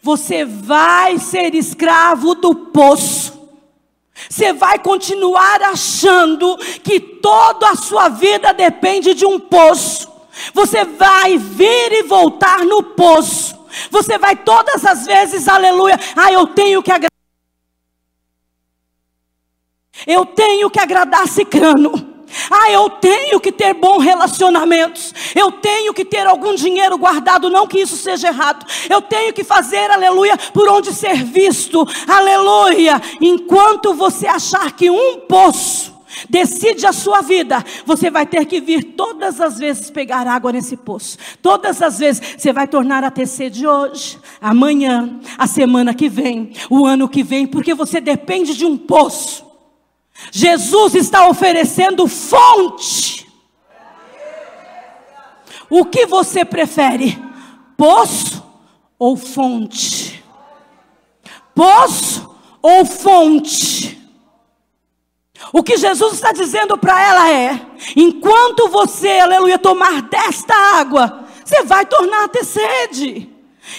você 0.01 0.45
vai 0.45 1.17
ser 1.17 1.53
escravo 1.53 2.35
do 2.35 2.55
poço. 2.55 3.33
Você 4.29 4.53
vai 4.53 4.79
continuar 4.79 5.61
achando 5.63 6.57
que 6.83 6.99
toda 6.99 7.69
a 7.69 7.75
sua 7.75 8.07
vida 8.07 8.53
depende 8.53 9.13
de 9.13 9.25
um 9.25 9.39
poço. 9.39 10.09
Você 10.53 10.85
vai 10.85 11.37
vir 11.37 11.91
e 11.91 12.03
voltar 12.03 12.59
no 12.65 12.81
poço. 12.81 13.55
Você 13.91 14.17
vai 14.17 14.35
todas 14.35 14.85
as 14.85 15.05
vezes, 15.05 15.47
aleluia. 15.47 15.99
Ah, 16.15 16.31
eu 16.31 16.47
tenho 16.47 16.81
que 16.81 16.91
agradar. 16.91 17.11
Eu 20.07 20.25
tenho 20.25 20.69
que 20.69 20.79
agradar 20.79 21.27
Cicrano. 21.27 22.04
Ah, 22.49 22.71
eu 22.71 22.89
tenho 22.89 23.39
que 23.39 23.51
ter 23.51 23.73
bons 23.73 24.03
relacionamentos. 24.03 25.13
Eu 25.35 25.51
tenho 25.51 25.93
que 25.93 26.05
ter 26.05 26.25
algum 26.25 26.55
dinheiro 26.55 26.97
guardado. 26.97 27.49
Não 27.49 27.67
que 27.67 27.79
isso 27.79 27.97
seja 27.97 28.27
errado. 28.27 28.65
Eu 28.89 29.01
tenho 29.01 29.33
que 29.33 29.43
fazer, 29.43 29.89
aleluia, 29.91 30.37
por 30.53 30.67
onde 30.69 30.93
ser 30.93 31.23
visto. 31.23 31.85
Aleluia. 32.07 33.01
Enquanto 33.21 33.93
você 33.93 34.27
achar 34.27 34.71
que 34.71 34.89
um 34.89 35.19
poço 35.21 35.95
decide 36.29 36.85
a 36.85 36.93
sua 36.93 37.21
vida, 37.21 37.63
você 37.85 38.09
vai 38.09 38.25
ter 38.25 38.45
que 38.45 38.61
vir 38.61 38.83
todas 38.83 39.41
as 39.41 39.57
vezes 39.57 39.89
pegar 39.89 40.27
água 40.27 40.51
nesse 40.51 40.77
poço. 40.77 41.17
Todas 41.41 41.81
as 41.81 41.99
vezes 41.99 42.21
você 42.37 42.53
vai 42.53 42.67
tornar 42.67 43.03
a 43.03 43.11
ter 43.11 43.27
sede 43.27 43.67
hoje, 43.67 44.17
amanhã, 44.39 45.19
a 45.37 45.47
semana 45.47 45.93
que 45.93 46.07
vem, 46.07 46.53
o 46.69 46.85
ano 46.85 47.09
que 47.09 47.23
vem, 47.23 47.45
porque 47.45 47.73
você 47.73 47.99
depende 47.99 48.55
de 48.55 48.65
um 48.65 48.77
poço. 48.77 49.44
Jesus 50.31 50.95
está 50.95 51.27
oferecendo 51.27 52.07
fonte. 52.07 53.27
O 55.69 55.85
que 55.85 56.05
você 56.05 56.45
prefere? 56.45 57.21
Poço 57.77 58.43
ou 58.97 59.17
fonte? 59.17 60.23
Poço 61.53 62.35
ou 62.61 62.85
fonte? 62.85 64.01
O 65.51 65.63
que 65.63 65.77
Jesus 65.77 66.13
está 66.13 66.31
dizendo 66.31 66.77
para 66.77 67.01
ela 67.01 67.31
é: 67.31 67.61
enquanto 67.95 68.69
você, 68.69 69.19
aleluia, 69.19 69.59
tomar 69.59 70.01
desta 70.03 70.53
água, 70.53 71.25
você 71.43 71.63
vai 71.63 71.85
tornar 71.85 72.25
a 72.25 72.29
ter 72.29 72.43
sede. 72.43 73.29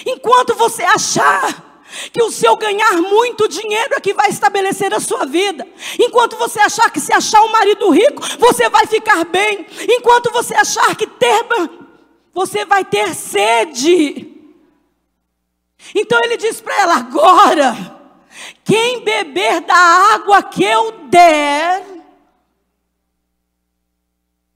Enquanto 0.05 0.55
você 0.55 0.83
achar 0.83 1.66
que 2.11 2.21
o 2.21 2.31
seu 2.31 2.55
ganhar 2.55 3.01
muito 3.01 3.47
dinheiro 3.47 3.95
é 3.95 3.99
que 3.99 4.13
vai 4.13 4.29
estabelecer 4.29 4.93
a 4.93 4.99
sua 4.99 5.25
vida. 5.25 5.67
Enquanto 5.99 6.37
você 6.37 6.59
achar 6.59 6.89
que 6.89 6.99
se 6.99 7.13
achar 7.13 7.41
um 7.43 7.51
marido 7.51 7.89
rico, 7.89 8.21
você 8.37 8.69
vai 8.69 8.85
ficar 8.85 9.23
bem. 9.25 9.65
Enquanto 9.89 10.31
você 10.31 10.53
achar 10.53 10.95
que 10.95 11.07
ter, 11.07 11.45
você 12.33 12.65
vai 12.65 12.83
ter 12.83 13.13
sede. 13.15 14.33
Então 15.95 16.19
ele 16.23 16.37
diz 16.37 16.61
para 16.61 16.79
ela: 16.81 16.95
agora, 16.97 17.97
quem 18.63 19.03
beber 19.03 19.61
da 19.61 19.75
água 20.13 20.43
que 20.43 20.63
eu 20.63 20.91
der, 21.09 21.83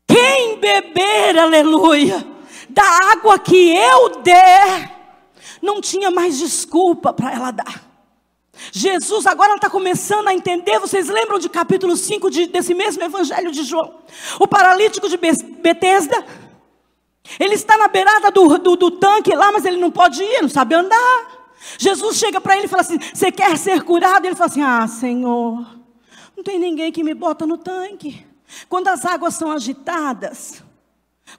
quem 0.07 0.57
beber, 0.57 1.37
aleluia, 1.37 2.27
da 2.69 2.83
água 3.11 3.39
que 3.39 3.75
eu 3.75 4.21
der, 4.21 5.00
não 5.61 5.79
tinha 5.79 6.09
mais 6.09 6.37
desculpa 6.37 7.13
para 7.13 7.31
ela 7.33 7.51
dar. 7.51 7.91
Jesus 8.71 9.25
agora 9.25 9.55
está 9.55 9.69
começando 9.69 10.27
a 10.27 10.33
entender. 10.33 10.79
Vocês 10.79 11.07
lembram 11.07 11.39
de 11.39 11.49
capítulo 11.49 11.95
5 11.95 12.29
de, 12.29 12.47
desse 12.47 12.73
mesmo 12.73 13.03
evangelho 13.03 13.51
de 13.51 13.63
João? 13.63 13.95
O 14.39 14.47
paralítico 14.47 15.07
de 15.07 15.17
Betesda. 15.17 16.25
Ele 17.39 17.55
está 17.55 17.77
na 17.77 17.87
beirada 17.87 18.29
do, 18.31 18.57
do, 18.57 18.75
do 18.75 18.91
tanque 18.91 19.33
lá, 19.35 19.51
mas 19.51 19.65
ele 19.65 19.77
não 19.77 19.91
pode 19.91 20.21
ir, 20.21 20.41
não 20.41 20.49
sabe 20.49 20.75
andar. 20.75 21.41
Jesus 21.77 22.17
chega 22.17 22.41
para 22.41 22.57
ele 22.57 22.65
e 22.65 22.69
fala 22.69 22.81
assim: 22.81 22.97
Você 22.99 23.31
quer 23.31 23.57
ser 23.57 23.83
curado? 23.83 24.25
Ele 24.25 24.35
fala 24.35 24.49
assim: 24.49 24.61
Ah, 24.61 24.87
Senhor, 24.87 25.65
não 26.35 26.43
tem 26.43 26.59
ninguém 26.59 26.91
que 26.91 27.03
me 27.03 27.13
bota 27.13 27.45
no 27.45 27.57
tanque. 27.57 28.25
Quando 28.67 28.89
as 28.89 29.05
águas 29.05 29.35
são 29.35 29.51
agitadas, 29.51 30.61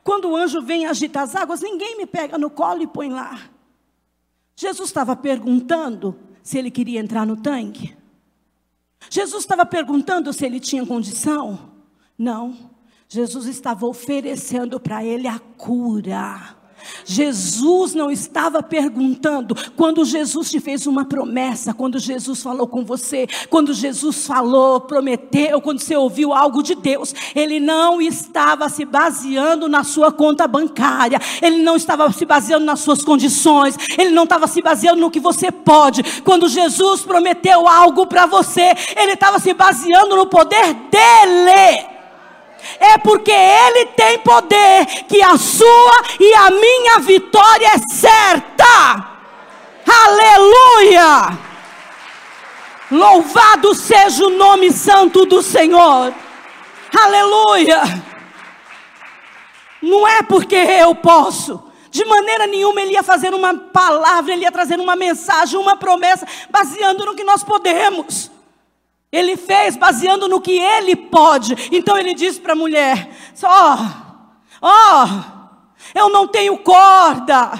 quando 0.02 0.30
o 0.30 0.36
anjo 0.36 0.62
vem 0.62 0.86
agitar 0.86 1.24
as 1.24 1.36
águas, 1.36 1.60
ninguém 1.60 1.96
me 1.96 2.06
pega 2.06 2.38
no 2.38 2.48
colo 2.48 2.82
e 2.82 2.86
põe 2.86 3.10
lá. 3.10 3.38
Jesus 4.56 4.88
estava 4.88 5.16
perguntando 5.16 6.18
se 6.42 6.58
ele 6.58 6.70
queria 6.70 7.00
entrar 7.00 7.26
no 7.26 7.36
tanque. 7.36 7.96
Jesus 9.10 9.42
estava 9.42 9.66
perguntando 9.66 10.32
se 10.32 10.44
ele 10.44 10.60
tinha 10.60 10.86
condição. 10.86 11.72
Não. 12.16 12.70
Jesus 13.08 13.46
estava 13.46 13.86
oferecendo 13.86 14.80
para 14.80 15.04
ele 15.04 15.28
a 15.28 15.38
cura. 15.38 16.56
Jesus 17.04 17.94
não 17.94 18.10
estava 18.10 18.62
perguntando 18.62 19.54
quando 19.76 20.04
Jesus 20.04 20.50
te 20.50 20.60
fez 20.60 20.86
uma 20.86 21.04
promessa, 21.04 21.74
quando 21.74 21.98
Jesus 21.98 22.42
falou 22.42 22.66
com 22.66 22.84
você, 22.84 23.26
quando 23.50 23.72
Jesus 23.72 24.26
falou, 24.26 24.80
prometeu, 24.80 25.60
quando 25.60 25.80
você 25.80 25.96
ouviu 25.96 26.32
algo 26.32 26.62
de 26.62 26.74
Deus, 26.74 27.14
ele 27.34 27.60
não 27.60 28.00
estava 28.00 28.68
se 28.68 28.84
baseando 28.84 29.68
na 29.68 29.84
sua 29.84 30.12
conta 30.12 30.46
bancária, 30.46 31.20
ele 31.40 31.62
não 31.62 31.76
estava 31.76 32.10
se 32.12 32.24
baseando 32.24 32.64
nas 32.64 32.80
suas 32.80 33.02
condições, 33.02 33.76
ele 33.98 34.10
não 34.10 34.24
estava 34.24 34.46
se 34.46 34.62
baseando 34.62 35.00
no 35.00 35.10
que 35.10 35.20
você 35.20 35.50
pode. 35.50 36.22
Quando 36.22 36.48
Jesus 36.48 37.02
prometeu 37.02 37.66
algo 37.68 38.06
para 38.06 38.26
você, 38.26 38.72
ele 38.96 39.12
estava 39.12 39.38
se 39.38 39.52
baseando 39.54 40.16
no 40.16 40.26
poder 40.26 40.74
dele 40.90 41.91
é 42.78 42.98
porque 42.98 43.32
Ele 43.32 43.86
tem 43.86 44.18
poder 44.18 44.86
que 45.08 45.22
a 45.22 45.36
sua 45.36 46.02
e 46.20 46.34
a 46.34 46.50
minha 46.50 46.98
vitória 47.00 47.68
é 47.68 47.78
certa. 47.78 49.12
Aleluia! 49.86 51.38
Louvado 52.90 53.74
seja 53.74 54.26
o 54.26 54.30
nome 54.30 54.70
santo 54.70 55.24
do 55.24 55.42
Senhor. 55.42 56.14
Aleluia! 56.98 57.82
Não 59.80 60.06
é 60.06 60.22
porque 60.22 60.54
eu 60.54 60.94
posso. 60.94 61.72
De 61.90 62.04
maneira 62.04 62.46
nenhuma 62.46 62.80
ele 62.80 62.92
ia 62.92 63.02
fazer 63.02 63.34
uma 63.34 63.54
palavra, 63.54 64.32
ele 64.32 64.44
ia 64.44 64.52
trazer 64.52 64.78
uma 64.78 64.96
mensagem, 64.96 65.58
uma 65.58 65.76
promessa, 65.76 66.26
baseando 66.48 67.04
no 67.04 67.14
que 67.14 67.24
nós 67.24 67.42
podemos. 67.44 68.30
Ele 69.12 69.36
fez 69.36 69.76
baseando 69.76 70.26
no 70.26 70.40
que 70.40 70.58
ele 70.58 70.96
pode. 70.96 71.68
Então 71.70 71.98
ele 71.98 72.14
disse 72.14 72.40
para 72.40 72.54
a 72.54 72.56
mulher: 72.56 73.10
Ó, 73.42 73.74
oh, 73.74 74.66
ó, 74.66 75.04
oh, 75.04 75.42
eu 75.94 76.08
não 76.08 76.26
tenho 76.26 76.56
corda, 76.56 77.50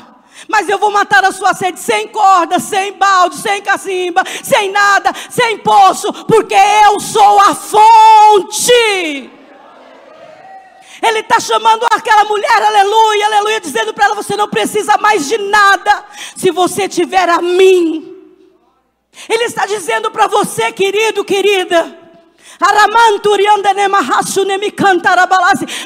mas 0.49 0.67
eu 0.67 0.79
vou 0.79 0.91
matar 0.91 1.23
a 1.25 1.31
sua 1.31 1.53
sede 1.53 1.79
sem 1.79 2.09
corda, 2.09 2.59
sem 2.59 2.95
balde, 2.95 3.37
sem 3.37 3.61
cacimba, 3.61 4.23
sem 4.43 4.73
nada, 4.73 5.13
sem 5.29 5.59
poço, 5.59 6.11
porque 6.25 6.55
eu 6.55 6.99
sou 6.99 7.39
a 7.41 7.55
fonte. 7.55 9.31
Ele 11.03 11.19
está 11.19 11.39
chamando 11.39 11.85
aquela 11.93 12.25
mulher, 12.25 12.63
aleluia, 12.63 13.27
aleluia, 13.27 13.61
dizendo 13.61 13.93
para 13.93 14.07
ela: 14.07 14.15
você 14.15 14.37
não 14.37 14.49
precisa 14.49 14.97
mais 14.97 15.29
de 15.29 15.37
nada, 15.37 16.03
se 16.35 16.51
você 16.51 16.89
tiver 16.89 17.29
a 17.29 17.43
mim. 17.43 18.12
Ele 19.29 19.45
está 19.45 19.67
dizendo 19.67 20.11
para 20.11 20.27
você, 20.27 20.73
querido, 20.73 21.25
querida, 21.25 22.03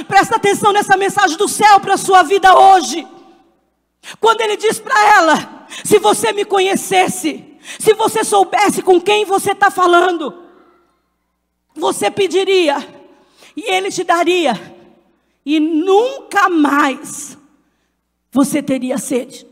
Presta 0.06 0.36
atenção 0.36 0.72
nessa 0.72 0.96
mensagem 0.96 1.36
do 1.36 1.48
céu 1.48 1.80
para 1.80 1.94
a 1.94 1.98
sua 1.98 2.22
vida 2.22 2.58
hoje. 2.58 3.06
Quando 4.20 4.40
ele 4.42 4.56
diz 4.56 4.78
para 4.78 5.16
ela: 5.16 5.66
Se 5.84 5.98
você 5.98 6.32
me 6.32 6.44
conhecesse, 6.44 7.58
se 7.78 7.94
você 7.94 8.22
soubesse 8.24 8.82
com 8.82 9.00
quem 9.00 9.24
você 9.24 9.52
está 9.52 9.70
falando, 9.70 10.44
você 11.74 12.10
pediria, 12.10 12.76
e 13.56 13.62
ele 13.70 13.90
te 13.90 14.04
daria, 14.04 14.54
e 15.44 15.58
nunca 15.58 16.48
mais 16.48 17.38
você 18.30 18.62
teria 18.62 18.98
sede. 18.98 19.46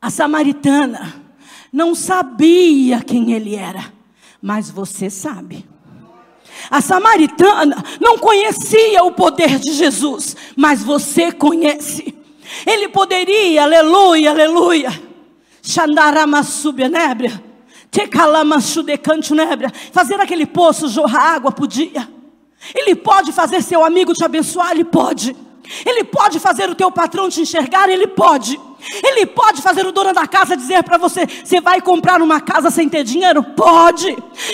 A 0.00 0.10
samaritana 0.10 1.21
não 1.72 1.94
sabia 1.94 3.00
quem 3.02 3.32
ele 3.32 3.56
era, 3.56 3.92
mas 4.40 4.70
você 4.70 5.08
sabe. 5.08 5.66
A 6.70 6.80
samaritana 6.80 7.82
não 8.00 8.18
conhecia 8.18 9.02
o 9.02 9.12
poder 9.12 9.58
de 9.58 9.72
Jesus, 9.72 10.36
mas 10.54 10.82
você 10.82 11.32
conhece. 11.32 12.14
Ele 12.66 12.88
poderia, 12.88 13.62
aleluia, 13.62 14.30
aleluia, 14.30 15.02
Xandaramassubia 15.62 16.90
fazer 19.92 20.20
aquele 20.20 20.46
poço 20.46 20.88
jorrar 20.88 21.34
água 21.34 21.52
por 21.52 21.66
dia. 21.66 22.08
Ele 22.74 22.94
pode 22.94 23.32
fazer 23.32 23.62
seu 23.62 23.84
amigo 23.84 24.14
te 24.14 24.24
abençoar, 24.24 24.72
ele 24.72 24.84
pode. 24.84 25.34
Ele 25.86 26.04
pode 26.04 26.40
fazer 26.40 26.68
o 26.68 26.74
teu 26.74 26.90
patrão 26.90 27.28
te 27.28 27.40
enxergar, 27.40 27.88
ele 27.88 28.06
pode. 28.06 28.58
Ele 29.04 29.26
pode 29.26 29.62
fazer 29.62 29.86
o 29.86 29.92
dono 29.92 30.12
da 30.12 30.26
casa 30.26 30.56
dizer 30.56 30.82
para 30.82 30.98
você: 30.98 31.26
você 31.26 31.60
vai 31.60 31.80
comprar 31.80 32.20
uma 32.20 32.40
casa 32.40 32.70
sem 32.70 32.88
ter 32.88 33.04
dinheiro? 33.04 33.42
Pode. 33.42 34.08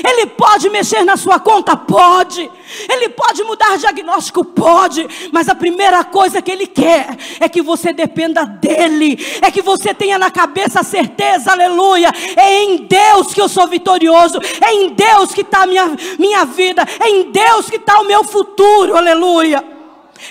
Ele 0.04 0.26
pode 0.26 0.68
mexer 0.68 1.02
na 1.02 1.16
sua 1.16 1.40
conta? 1.40 1.76
Pode. 1.76 2.50
Ele 2.88 3.08
pode 3.08 3.42
mudar 3.44 3.78
diagnóstico? 3.78 4.44
Pode. 4.44 5.30
Mas 5.32 5.48
a 5.48 5.54
primeira 5.54 6.04
coisa 6.04 6.42
que 6.42 6.50
ele 6.50 6.66
quer 6.66 7.16
é 7.40 7.48
que 7.48 7.62
você 7.62 7.92
dependa 7.92 8.44
dele, 8.44 9.18
é 9.40 9.50
que 9.50 9.62
você 9.62 9.94
tenha 9.94 10.18
na 10.18 10.30
cabeça 10.30 10.80
a 10.80 10.84
certeza, 10.84 11.52
aleluia. 11.52 12.12
É 12.36 12.64
em 12.64 12.86
Deus 12.86 13.32
que 13.32 13.40
eu 13.40 13.48
sou 13.48 13.66
vitorioso, 13.66 14.38
é 14.60 14.74
em 14.74 14.90
Deus 14.90 15.32
que 15.32 15.40
está 15.40 15.62
a 15.62 15.66
minha, 15.66 15.96
minha 16.18 16.44
vida, 16.44 16.84
é 17.00 17.08
em 17.08 17.30
Deus 17.30 17.70
que 17.70 17.76
está 17.76 17.98
o 18.00 18.04
meu 18.04 18.22
futuro, 18.22 18.94
aleluia. 18.94 19.77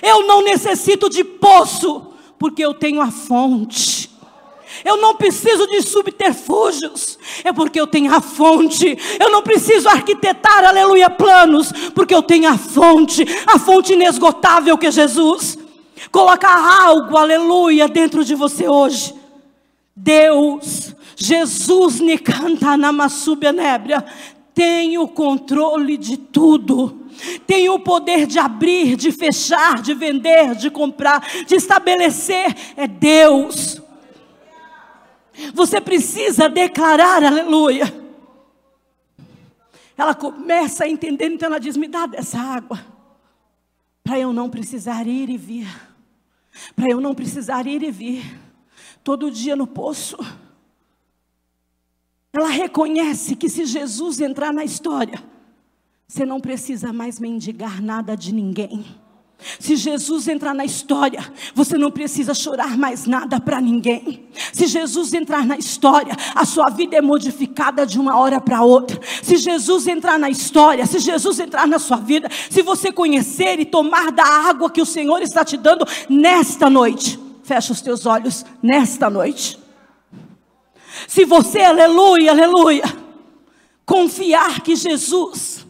Eu 0.01 0.25
não 0.25 0.41
necessito 0.41 1.09
de 1.09 1.23
poço 1.23 2.13
porque 2.37 2.63
eu 2.63 2.73
tenho 2.73 3.01
a 3.01 3.11
fonte. 3.11 4.09
Eu 4.83 4.97
não 4.97 5.15
preciso 5.15 5.65
de 5.67 5.81
subterfúgios, 5.81 7.17
é 7.43 7.51
porque 7.51 7.79
eu 7.79 7.87
tenho 7.87 8.13
a 8.13 8.21
fonte. 8.21 8.97
Eu 9.19 9.31
não 9.31 9.41
preciso 9.41 9.89
arquitetar, 9.89 10.65
aleluia, 10.65 11.09
planos, 11.09 11.71
porque 11.95 12.13
eu 12.13 12.21
tenho 12.21 12.49
a 12.49 12.57
fonte, 12.57 13.25
a 13.45 13.57
fonte 13.57 13.93
inesgotável 13.93 14.77
que 14.77 14.87
é 14.87 14.91
Jesus. 14.91 15.57
Coloca 16.11 16.47
algo, 16.47 17.17
aleluia, 17.17 17.87
dentro 17.87 18.23
de 18.23 18.35
você 18.35 18.67
hoje. 18.67 19.15
Deus, 19.95 20.95
Jesus, 21.15 21.99
Nikanta 21.99 22.77
Namassubenébria, 22.77 24.05
tem 24.53 24.97
o 24.97 25.07
controle 25.07 25.97
de 25.97 26.17
tudo 26.17 27.06
tem 27.45 27.69
o 27.69 27.79
poder 27.79 28.25
de 28.27 28.39
abrir, 28.39 28.95
de 28.95 29.11
fechar, 29.11 29.81
de 29.81 29.93
vender, 29.93 30.55
de 30.55 30.69
comprar, 30.69 31.25
de 31.45 31.55
estabelecer, 31.55 32.55
é 32.75 32.87
Deus. 32.87 33.81
Você 35.53 35.79
precisa 35.79 36.49
declarar, 36.49 37.23
aleluia. 37.23 37.93
Ela 39.97 40.13
começa 40.13 40.83
a 40.83 40.89
entender, 40.89 41.25
então 41.25 41.47
ela 41.47 41.59
diz: 41.59 41.75
Me 41.75 41.87
dá 41.87 42.05
dessa 42.05 42.39
água, 42.39 42.79
para 44.03 44.19
eu 44.19 44.31
não 44.31 44.49
precisar 44.49 45.07
ir 45.07 45.29
e 45.29 45.37
vir, 45.37 45.67
para 46.75 46.91
eu 46.91 47.01
não 47.01 47.15
precisar 47.15 47.65
ir 47.65 47.81
e 47.81 47.91
vir, 47.91 48.39
todo 49.03 49.31
dia 49.31 49.55
no 49.55 49.65
poço. 49.65 50.17
Ela 52.31 52.49
reconhece 52.49 53.35
que 53.35 53.49
se 53.49 53.65
Jesus 53.65 54.21
entrar 54.21 54.53
na 54.53 54.63
história, 54.63 55.23
você 56.07 56.25
não 56.25 56.39
precisa 56.39 56.93
mais 56.93 57.19
mendigar 57.19 57.81
nada 57.81 58.15
de 58.15 58.33
ninguém. 58.33 58.85
Se 59.59 59.75
Jesus 59.75 60.27
entrar 60.27 60.55
na 60.55 60.63
história, 60.63 61.19
você 61.53 61.77
não 61.77 61.91
precisa 61.91 62.33
chorar 62.33 62.77
mais 62.77 63.05
nada 63.05 63.39
para 63.41 63.59
ninguém. 63.59 64.25
Se 64.53 64.67
Jesus 64.67 65.13
entrar 65.13 65.45
na 65.45 65.57
história, 65.57 66.15
a 66.33 66.45
sua 66.45 66.69
vida 66.69 66.95
é 66.95 67.01
modificada 67.01 67.85
de 67.85 67.99
uma 67.99 68.17
hora 68.17 68.39
para 68.39 68.63
outra. 68.63 68.99
Se 69.21 69.35
Jesus 69.35 69.85
entrar 69.85 70.17
na 70.17 70.29
história, 70.29 70.85
se 70.85 70.97
Jesus 70.99 71.39
entrar 71.39 71.67
na 71.67 71.77
sua 71.77 71.97
vida, 71.97 72.29
se 72.49 72.63
você 72.63 72.89
conhecer 72.89 73.59
e 73.59 73.65
tomar 73.65 74.09
da 74.11 74.25
água 74.25 74.71
que 74.71 74.81
o 74.81 74.85
Senhor 74.85 75.21
está 75.21 75.43
te 75.43 75.57
dando 75.57 75.85
nesta 76.09 76.69
noite, 76.69 77.19
fecha 77.43 77.73
os 77.73 77.81
teus 77.81 78.05
olhos 78.05 78.45
nesta 78.63 79.09
noite. 79.09 79.59
Se 81.05 81.25
você, 81.25 81.59
aleluia, 81.59 82.31
aleluia, 82.31 82.85
confiar 83.85 84.61
que 84.61 84.75
Jesus 84.75 85.66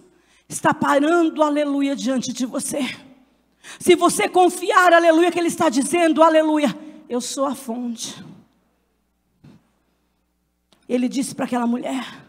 está 0.48 0.74
parando, 0.74 1.44
aleluia, 1.44 1.96
diante 1.96 2.32
de 2.32 2.46
você. 2.46 2.96
Se 3.80 3.96
você 3.96 4.30
confiar, 4.30 4.94
aleluia, 4.94 5.32
que 5.32 5.40
Ele 5.40 5.50
está 5.50 5.70
dizendo, 5.70 6.24
aleluia, 6.24 6.76
eu 7.10 7.20
sou 7.20 7.46
a 7.46 7.54
fonte. 7.56 8.24
Ele 10.88 11.10
disse 11.10 11.36
para 11.36 11.46
aquela 11.46 11.68
mulher: 11.68 12.24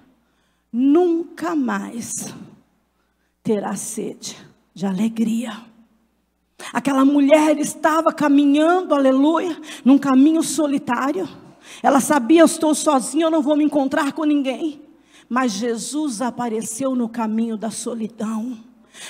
nunca 0.72 1.54
mais 1.54 2.34
terá 3.42 3.76
sede 3.76 4.36
de 4.74 4.84
alegria. 4.84 5.52
Aquela 6.72 7.04
mulher 7.04 7.56
estava 7.58 8.12
caminhando, 8.12 8.94
aleluia, 8.94 9.56
num 9.84 9.96
caminho 9.96 10.42
solitário. 10.42 11.28
Ela 11.82 12.00
sabia, 12.00 12.40
eu 12.40 12.46
estou 12.46 12.74
sozinha, 12.74 13.26
eu 13.26 13.30
não 13.30 13.42
vou 13.42 13.56
me 13.56 13.64
encontrar 13.64 14.12
com 14.12 14.24
ninguém. 14.24 14.87
Mas 15.28 15.52
Jesus 15.52 16.22
apareceu 16.22 16.94
no 16.94 17.08
caminho 17.08 17.56
da 17.56 17.70
solidão. 17.70 18.56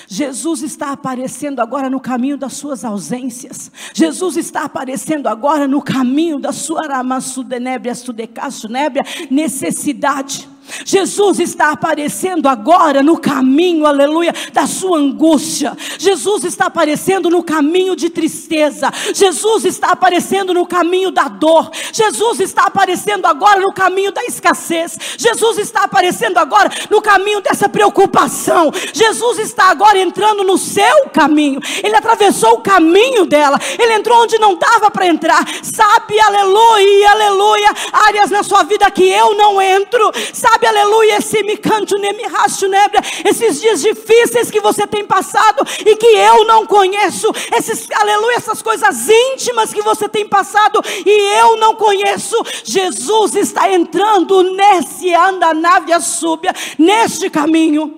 Jesus 0.07 0.63
está 0.63 0.91
aparecendo 0.91 1.59
agora 1.59 1.89
no 1.89 1.99
caminho 1.99 2.37
das 2.37 2.53
suas 2.53 2.83
ausências. 2.83 3.71
Jesus 3.93 4.37
está 4.37 4.63
aparecendo 4.63 5.27
agora 5.27 5.67
no 5.67 5.81
caminho 5.81 6.39
da 6.39 6.51
sua 6.51 6.87
ramassudenébria, 6.87 7.93
sudecassunébria, 7.95 9.03
necessidade. 9.29 10.48
Jesus 10.85 11.39
está 11.39 11.71
aparecendo 11.71 12.47
agora 12.47 13.01
no 13.03 13.17
caminho, 13.17 13.85
aleluia, 13.85 14.33
da 14.53 14.67
sua 14.67 14.97
angústia. 14.97 15.77
Jesus 15.97 16.43
está 16.43 16.65
aparecendo 16.65 17.29
no 17.29 17.43
caminho 17.43 17.95
de 17.95 18.09
tristeza. 18.09 18.91
Jesus 19.13 19.65
está 19.65 19.91
aparecendo 19.91 20.53
no 20.53 20.65
caminho 20.65 21.11
da 21.11 21.27
dor. 21.27 21.71
Jesus 21.91 22.39
está 22.39 22.63
aparecendo 22.63 23.25
agora 23.25 23.59
no 23.59 23.73
caminho 23.73 24.11
da 24.11 24.23
escassez. 24.25 24.97
Jesus 25.17 25.57
está 25.57 25.83
aparecendo 25.83 26.37
agora 26.37 26.69
no 26.89 27.01
caminho 27.01 27.41
dessa 27.41 27.67
preocupação. 27.69 28.71
Jesus 28.93 29.39
está 29.39 29.65
agora 29.69 29.99
entrando 29.99 30.43
no 30.43 30.57
seu 30.57 31.09
caminho. 31.13 31.59
Ele 31.83 31.95
atravessou 31.95 32.55
o 32.55 32.61
caminho 32.61 33.25
dela. 33.25 33.59
Ele 33.77 33.93
entrou 33.93 34.23
onde 34.23 34.37
não 34.37 34.55
dava 34.55 34.91
para 34.91 35.07
entrar. 35.07 35.45
Sabe, 35.63 36.19
aleluia, 36.19 37.11
aleluia, 37.11 37.73
áreas 37.91 38.29
na 38.29 38.43
sua 38.43 38.63
vida 38.63 38.89
que 38.91 39.07
eu 39.07 39.35
não 39.35 39.61
entro. 39.61 40.11
Sabe 40.33 40.58
sabe, 40.59 40.67
aleluia, 40.67 41.17
esse 41.17 41.41
me 41.43 41.55
canto, 41.57 41.97
me 41.97 42.27
racho, 42.27 42.67
nebra, 42.67 43.01
esses 43.23 43.61
dias 43.61 43.81
difíceis 43.81 44.51
que 44.51 44.59
você 44.59 44.85
tem 44.85 45.05
passado 45.05 45.65
e 45.85 45.95
que 45.95 46.05
eu 46.05 46.45
não 46.45 46.65
conheço, 46.65 47.31
esses, 47.55 47.89
aleluia, 47.91 48.35
essas 48.35 48.61
coisas 48.61 49.07
íntimas 49.07 49.73
que 49.73 49.81
você 49.81 50.09
tem 50.09 50.27
passado 50.27 50.81
e 51.05 51.39
eu 51.39 51.55
não 51.57 51.75
conheço, 51.75 52.35
Jesus 52.63 53.35
está 53.35 53.71
entrando 53.71 54.43
nesse 54.43 55.13
anda 55.13 55.53
nave 55.53 55.97
súbia, 56.01 56.53
neste 56.77 57.29
caminho. 57.29 57.95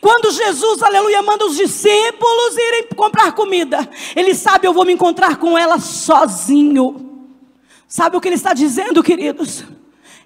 Quando 0.00 0.32
Jesus, 0.32 0.82
aleluia, 0.82 1.22
manda 1.22 1.46
os 1.46 1.56
discípulos 1.56 2.56
irem 2.56 2.88
comprar 2.96 3.32
comida, 3.32 3.88
ele 4.16 4.34
sabe, 4.34 4.66
eu 4.66 4.72
vou 4.72 4.84
me 4.84 4.92
encontrar 4.92 5.36
com 5.36 5.56
ela 5.56 5.78
sozinho. 5.78 7.04
Sabe 7.86 8.16
o 8.16 8.20
que 8.20 8.28
ele 8.28 8.34
está 8.34 8.52
dizendo, 8.52 9.02
queridos? 9.02 9.64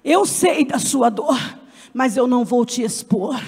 Eu 0.03 0.25
sei 0.25 0.65
da 0.65 0.79
sua 0.79 1.09
dor, 1.09 1.39
mas 1.93 2.17
eu 2.17 2.27
não 2.27 2.43
vou 2.43 2.65
te 2.65 2.81
expor. 2.81 3.39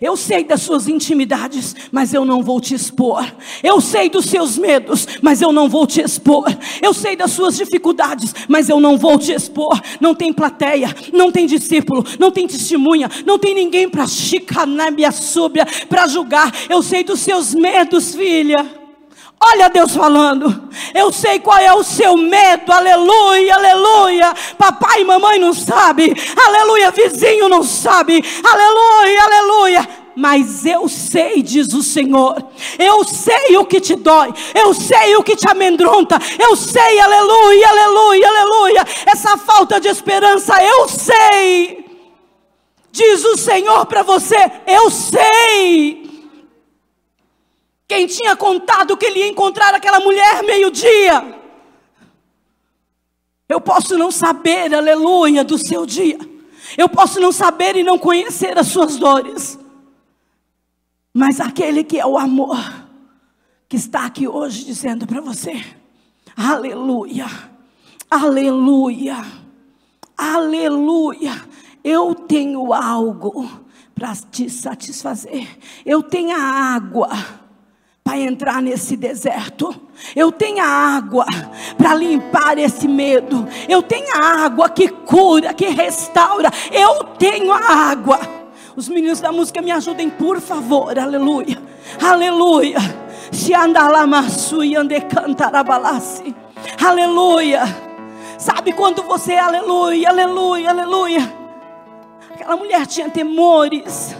Eu 0.00 0.16
sei 0.16 0.44
das 0.44 0.62
suas 0.62 0.88
intimidades, 0.88 1.74
mas 1.90 2.12
eu 2.12 2.24
não 2.24 2.42
vou 2.42 2.60
te 2.60 2.74
expor. 2.74 3.24
Eu 3.62 3.80
sei 3.80 4.08
dos 4.08 4.26
seus 4.26 4.58
medos, 4.58 5.06
mas 5.22 5.40
eu 5.40 5.52
não 5.52 5.68
vou 5.68 5.86
te 5.86 6.00
expor. 6.00 6.44
Eu 6.82 6.92
sei 6.92 7.16
das 7.16 7.30
suas 7.30 7.56
dificuldades, 7.56 8.34
mas 8.48 8.68
eu 8.68 8.80
não 8.80 8.98
vou 8.98 9.18
te 9.18 9.32
expor. 9.32 9.80
Não 10.00 10.14
tem 10.14 10.32
plateia, 10.32 10.94
não 11.12 11.30
tem 11.30 11.46
discípulo, 11.46 12.04
não 12.18 12.30
tem 12.30 12.46
testemunha, 12.46 13.08
não 13.24 13.38
tem 13.38 13.54
ninguém 13.54 13.88
para 13.88 14.06
chicanar 14.06 14.92
súbia, 15.12 15.66
para 15.88 16.06
julgar. 16.06 16.52
Eu 16.68 16.82
sei 16.82 17.02
dos 17.02 17.20
seus 17.20 17.54
medos, 17.54 18.14
filha. 18.14 18.85
Olha 19.40 19.68
Deus 19.68 19.94
falando. 19.94 20.68
Eu 20.94 21.12
sei 21.12 21.38
qual 21.38 21.58
é 21.58 21.72
o 21.72 21.82
seu 21.82 22.16
medo. 22.16 22.72
Aleluia, 22.72 23.54
aleluia. 23.54 24.34
Papai 24.56 25.02
e 25.02 25.04
mamãe 25.04 25.38
não 25.38 25.52
sabe. 25.52 26.14
Aleluia, 26.36 26.90
vizinho 26.90 27.48
não 27.48 27.62
sabe. 27.62 28.24
Aleluia, 28.42 29.22
aleluia. 29.22 29.88
mas 30.16 30.64
eu 30.64 30.88
sei, 30.88 31.42
diz 31.42 31.74
o 31.74 31.82
Senhor. 31.82 32.42
Eu 32.78 33.04
sei 33.04 33.56
o 33.58 33.66
que 33.66 33.80
te 33.80 33.94
dói, 33.94 34.32
eu 34.54 34.72
sei 34.72 35.14
o 35.14 35.22
que 35.22 35.36
te 35.36 35.46
amedronta, 35.48 36.18
eu 36.38 36.56
sei, 36.56 36.98
aleluia, 36.98 37.68
aleluia, 37.68 38.28
aleluia. 38.28 38.84
Essa 39.04 39.36
falta 39.36 39.78
de 39.78 39.88
esperança, 39.88 40.54
eu 40.64 40.88
sei. 40.88 41.84
Diz 42.90 43.24
o 43.26 43.36
Senhor 43.36 43.84
para 43.84 44.02
você: 44.02 44.36
Eu 44.66 44.90
sei. 44.90 46.05
Quem 47.88 48.06
tinha 48.06 48.34
contado 48.34 48.96
que 48.96 49.06
ele 49.06 49.20
ia 49.20 49.28
encontrar 49.28 49.74
aquela 49.74 50.00
mulher 50.00 50.42
meio-dia? 50.42 51.40
Eu 53.48 53.60
posso 53.60 53.96
não 53.96 54.10
saber, 54.10 54.74
aleluia, 54.74 55.44
do 55.44 55.56
seu 55.56 55.86
dia. 55.86 56.18
Eu 56.76 56.88
posso 56.88 57.20
não 57.20 57.30
saber 57.30 57.76
e 57.76 57.84
não 57.84 57.98
conhecer 57.98 58.58
as 58.58 58.66
suas 58.68 58.96
dores. 58.96 59.58
Mas 61.14 61.40
aquele 61.40 61.84
que 61.84 61.98
é 61.98 62.04
o 62.04 62.18
amor, 62.18 62.58
que 63.68 63.76
está 63.76 64.04
aqui 64.04 64.26
hoje 64.26 64.64
dizendo 64.64 65.06
para 65.06 65.20
você: 65.20 65.64
Aleluia, 66.36 67.26
Aleluia, 68.10 69.24
Aleluia. 70.16 71.32
Eu 71.84 72.14
tenho 72.14 72.72
algo 72.72 73.48
para 73.94 74.14
te 74.16 74.50
satisfazer. 74.50 75.58
Eu 75.84 76.02
tenho 76.02 76.36
a 76.36 76.40
água 76.40 77.10
para 78.06 78.20
entrar 78.20 78.62
nesse 78.62 78.96
deserto. 78.96 79.74
Eu 80.14 80.30
tenho 80.30 80.62
a 80.62 80.68
água 80.68 81.26
para 81.76 81.92
limpar 81.92 82.56
esse 82.56 82.86
medo. 82.86 83.48
Eu 83.68 83.82
tenho 83.82 84.14
a 84.14 84.44
água 84.44 84.68
que 84.68 84.86
cura, 84.86 85.52
que 85.52 85.66
restaura. 85.66 86.48
Eu 86.70 87.02
tenho 87.18 87.52
a 87.52 87.58
água. 87.90 88.20
Os 88.76 88.88
meninos 88.88 89.18
da 89.18 89.32
música 89.32 89.60
me 89.60 89.72
ajudem, 89.72 90.08
por 90.08 90.40
favor. 90.40 90.96
Aleluia. 90.96 91.60
Aleluia. 92.00 92.78
Se. 93.32 93.52
Aleluia. 96.80 97.62
Sabe 98.38 98.72
quando 98.72 99.02
você, 99.02 99.34
aleluia, 99.34 100.10
aleluia, 100.10 100.70
aleluia. 100.70 101.34
Aquela 102.30 102.56
mulher 102.56 102.86
tinha 102.86 103.10
temores. 103.10 104.14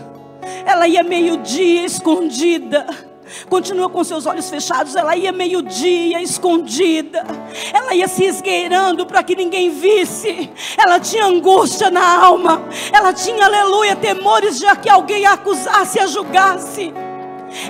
Ela 0.65 0.89
ia 0.89 1.05
meio-dia 1.05 1.85
escondida. 1.85 3.06
Continua 3.49 3.89
com 3.89 4.05
seus 4.05 4.27
olhos 4.27 4.49
fechados. 4.49 4.95
Ela 4.95 5.17
ia 5.17 5.33
meio-dia 5.33 6.23
escondida. 6.23 7.25
Ela 7.73 7.95
ia 7.95 8.09
se 8.09 8.25
esgueirando 8.25 9.07
para 9.07 9.23
que 9.23 9.35
ninguém 9.35 9.71
visse. 9.71 10.51
Ela 10.77 11.01
tinha 11.01 11.25
angústia 11.25 11.91
na 11.91 12.25
alma. 12.25 12.63
Ela 12.93 13.13
tinha, 13.13 13.45
aleluia, 13.45 13.97
temores 13.97 14.59
de 14.59 14.67
que 14.77 14.89
alguém 14.89 15.25
a 15.27 15.33
acusasse, 15.33 15.99
a 15.99 16.07
julgasse. 16.07 16.93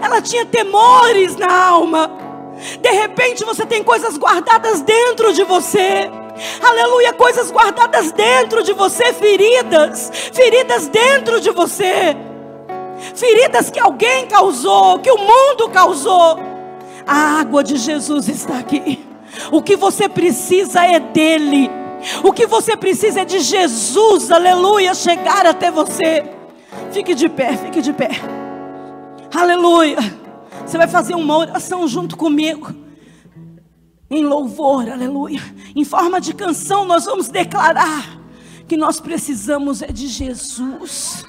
Ela 0.02 0.20
tinha 0.20 0.44
temores 0.44 1.36
na 1.36 1.52
alma. 1.52 2.10
De 2.80 2.90
repente 2.90 3.44
você 3.44 3.66
tem 3.66 3.82
coisas 3.82 4.16
guardadas 4.16 4.80
dentro 4.80 5.32
de 5.32 5.44
você. 5.44 6.10
Aleluia, 6.62 7.12
coisas 7.12 7.50
guardadas 7.50 8.12
dentro 8.12 8.62
de 8.62 8.72
você, 8.74 9.12
feridas, 9.14 10.10
feridas 10.32 10.86
dentro 10.88 11.40
de 11.40 11.50
você 11.50 12.16
feridas 13.14 13.70
que 13.70 13.78
alguém 13.78 14.26
causou, 14.26 14.98
que 14.98 15.10
o 15.10 15.18
mundo 15.18 15.68
causou. 15.70 16.38
A 17.06 17.40
água 17.40 17.62
de 17.62 17.76
Jesus 17.76 18.28
está 18.28 18.58
aqui. 18.58 19.04
O 19.52 19.62
que 19.62 19.76
você 19.76 20.08
precisa 20.08 20.84
é 20.84 20.98
dele. 20.98 21.70
O 22.22 22.32
que 22.32 22.46
você 22.46 22.76
precisa 22.76 23.20
é 23.20 23.24
de 23.24 23.40
Jesus, 23.40 24.30
aleluia, 24.30 24.94
chegar 24.94 25.46
até 25.46 25.70
você. 25.70 26.24
Fique 26.92 27.14
de 27.14 27.28
pé, 27.28 27.56
fique 27.56 27.80
de 27.80 27.92
pé. 27.92 28.10
Aleluia. 29.34 29.98
Você 30.64 30.78
vai 30.78 30.88
fazer 30.88 31.14
uma 31.14 31.36
oração 31.36 31.86
junto 31.86 32.16
comigo. 32.16 32.74
Em 34.10 34.24
louvor, 34.24 34.88
aleluia. 34.88 35.42
Em 35.74 35.84
forma 35.84 36.20
de 36.20 36.32
canção, 36.32 36.84
nós 36.84 37.04
vamos 37.04 37.28
declarar 37.28 38.20
que 38.68 38.76
nós 38.76 39.00
precisamos 39.00 39.82
é 39.82 39.88
de 39.88 40.06
Jesus 40.06 41.24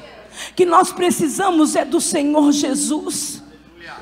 que 0.58 0.66
nós 0.66 0.92
precisamos 0.92 1.76
é 1.76 1.86
do 1.86 2.02
Senhor 2.02 2.52
Jesus 2.52 3.44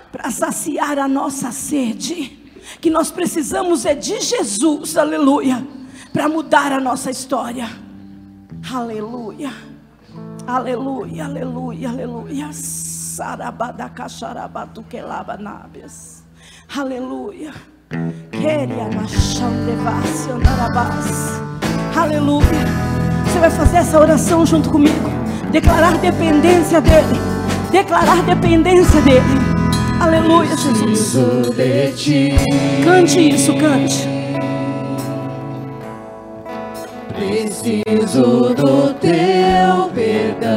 para 0.09 0.31
saciar 0.31 0.97
a 0.97 1.05
nossa 1.05 1.51
sede. 1.51 2.39
Que 2.79 2.89
nós 2.89 3.11
precisamos 3.11 3.85
é 3.85 3.93
de 3.93 4.21
Jesus, 4.21 4.97
aleluia, 4.97 5.67
para 6.13 6.29
mudar 6.29 6.71
a 6.71 6.79
nossa 6.79 7.11
história. 7.11 7.69
Aleluia. 8.73 9.51
Aleluia, 10.47 11.25
aleluia, 11.25 11.89
aleluia. 11.89 12.49
Sarabada 12.53 13.89
cacharabatu 13.89 14.81
quelaba 14.83 15.35
nábias. 15.35 16.23
Aleluia. 16.73 17.53
Queria 18.31 18.89
machão 18.95 19.51
andarabás. 20.33 21.41
Aleluia. 21.97 22.65
Você 23.25 23.39
vai 23.39 23.51
fazer 23.51 23.77
essa 23.77 23.99
oração 23.99 24.45
junto 24.45 24.69
comigo 24.69 25.24
declarar 25.51 25.97
dependência 25.97 26.79
dEle, 26.81 27.19
declarar 27.71 28.21
dependência 28.23 29.01
dEle. 29.01 29.21
Aleluia, 29.99 30.55
Jesus. 30.57 31.55
De 31.55 31.91
ti. 31.93 32.35
Cante 32.83 33.29
isso, 33.29 33.53
cante. 33.55 34.07
Preciso 37.15 38.53
do 38.55 38.93
teu 38.95 39.89
perdão. 39.93 40.49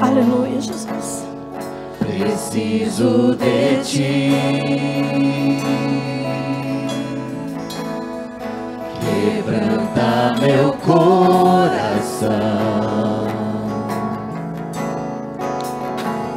Aleluia, 0.00 0.60
Jesus. 0.60 1.26
Preciso 1.98 3.36
de 3.36 3.82
ti. 3.84 4.30
Quebranta 9.00 10.34
meu 10.40 10.72
coração. 10.72 12.85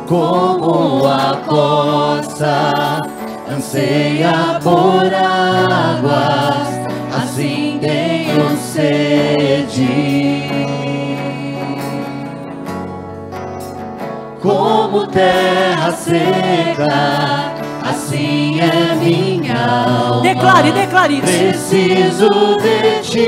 Como 0.10 1.06
a 1.06 1.38
costa 1.46 3.00
anseia 3.48 4.60
por 4.64 5.06
águas, 5.14 6.68
assim 7.16 7.78
tenho 7.80 8.58
sede. 8.58 10.50
Como 14.42 15.06
terra 15.06 15.92
seca, 15.92 17.54
assim 17.84 18.60
é 18.60 18.96
minha 18.96 19.86
alma. 19.86 20.22
Declare, 20.24 20.72
declare. 20.72 21.22
Preciso 21.22 22.28
de 22.58 23.02
ti. 23.04 23.28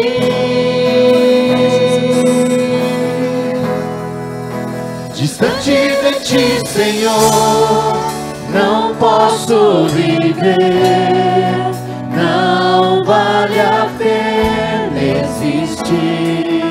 Distante 5.13 6.00
ti, 6.21 6.61
Senhor, 6.67 7.97
não 8.53 8.95
posso 8.95 9.87
viver. 9.87 10.57
Não 12.15 13.03
vale 13.03 13.59
a 13.59 13.89
pena 13.97 14.99
existir. 15.23 16.61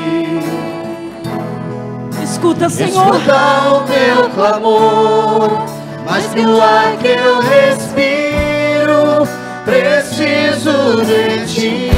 Escuta, 2.23 2.69
Senhor. 2.69 3.15
Escuta 3.15 3.37
o 3.69 3.87
meu 3.87 4.29
clamor, 4.29 5.65
mas 6.05 6.33
no 6.33 6.61
ar 6.61 6.97
que 6.97 7.07
eu 7.07 7.39
respiro, 7.41 9.27
preciso 9.65 11.03
de 11.05 11.45
ti. 11.45 11.91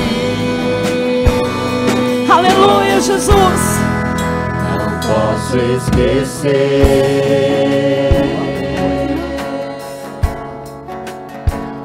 Aleluia, 2.30 3.00
Jesus 3.00 3.73
posso 5.06 5.58
esquecer 5.58 6.54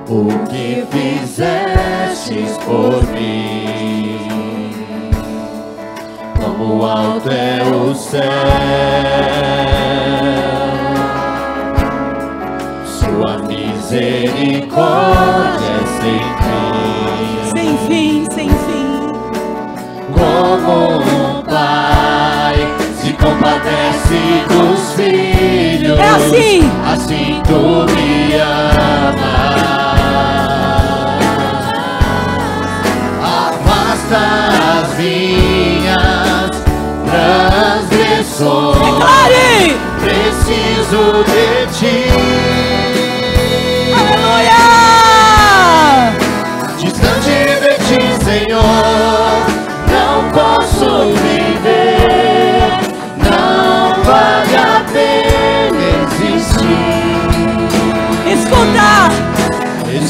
o 0.09 0.29
que 0.49 0.87
fizestes 0.91 2.57
por 2.65 3.03
mim. 3.13 4.19
Como 6.41 6.85
alto 6.85 7.31
é 7.31 7.61
o 7.75 7.95
céu, 7.95 8.23
sua 12.87 13.39
misericórdia 13.39 14.69
é 15.67 15.87
sem 16.01 16.21
fim. 16.39 17.51
Sem 17.53 17.71
fim, 17.89 18.27
sem 18.33 18.49
fim. 18.49 19.13
Como 20.13 21.08
compadece 23.69 24.45
dos 24.49 24.93
filhos. 24.95 25.99
É 25.99 26.09
assim. 26.09 26.71
Assim 26.87 27.43
tu 27.47 27.87
me 27.93 28.35
amas. 28.35 29.19
Afasta 33.23 34.21
as 34.81 34.89
minhas 34.97 36.51
transgressões. 37.05 38.79
Declare. 38.79 39.77
Preciso 40.01 41.03
de 41.25 41.67
ti. 41.79 41.99
Aleluia! 43.99 44.63
Distante 46.79 47.39
de 47.61 47.73
ti, 47.85 48.01
Senhor, 48.25 48.88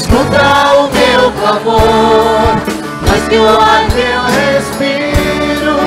Escuta 0.09 0.73
o 0.73 0.89
meu 0.91 1.31
clamor, 1.33 2.57
mas 3.07 3.27
que 3.29 3.37
o 3.37 3.47
ar 3.47 3.85
que 3.89 4.01
eu 4.01 4.23
respiro, 4.55 5.77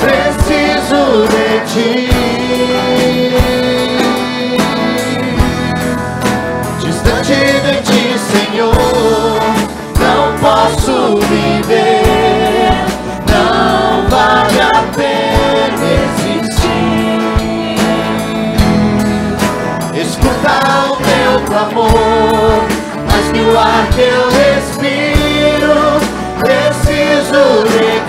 preciso 0.00 1.28
de 1.28 1.60
ti. 1.70 2.07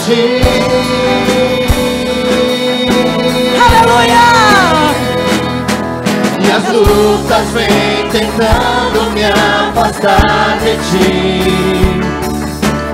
Ti. 0.10 0.42
Aleluia! 3.66 4.26
E 6.40 6.52
as 6.52 6.66
lutas 6.74 7.48
vêm 7.54 8.10
tentando 8.12 9.12
me 9.14 9.24
afastar 9.26 10.58
de 10.64 10.74
ti. 10.90 12.02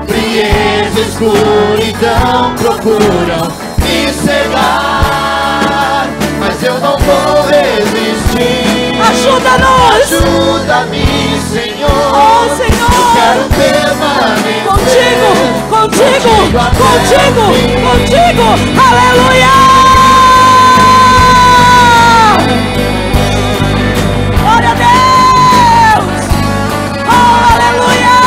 Frieza, 0.07 0.99
e 0.99 1.01
escuridão 1.01 2.53
procuram 2.57 3.45
me 3.79 4.11
cegar, 4.11 6.07
mas 6.39 6.63
eu 6.63 6.77
não 6.79 6.97
vou 6.97 7.47
resistir. 7.47 8.74
Ajuda-nos! 9.09 10.13
Ajuda-me, 10.13 11.39
Senhor. 11.51 11.89
Oh, 12.13 12.45
Eu 12.49 12.55
Senhor! 12.55 12.89
quero 13.15 13.43
permanecer 13.49 14.63
Contigo, 14.65 15.29
contigo, 15.69 16.33
contigo, 16.77 17.45
contigo! 17.85 18.45
Aleluia! 18.89 19.55
Glória 24.41 24.69
a 24.69 24.75
Deus! 24.75 26.25
Oh, 27.07 27.37
aleluia! 27.53 28.17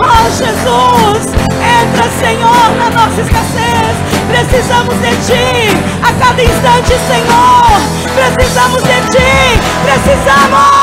Oh, 0.00 0.24
Jesus! 0.30 1.22
Entra, 1.60 2.06
Senhor, 2.20 2.64
na 2.78 2.90
nossa 2.90 3.20
escassez. 3.20 4.11
Precisamos 4.48 4.94
de 5.00 5.10
Ti 5.24 5.68
a 6.02 6.12
cada 6.18 6.42
instante, 6.42 6.94
Senhor. 7.06 8.34
Precisamos 8.34 8.82
de 8.82 9.00
Ti. 9.10 9.42
Precisamos! 9.84 10.82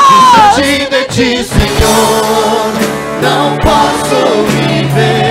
Distante 0.56 0.88
de 0.90 1.04
ti, 1.04 1.44
Senhor, 1.44 2.72
não 3.20 3.56
posso 3.58 4.44
viver. 4.48 5.29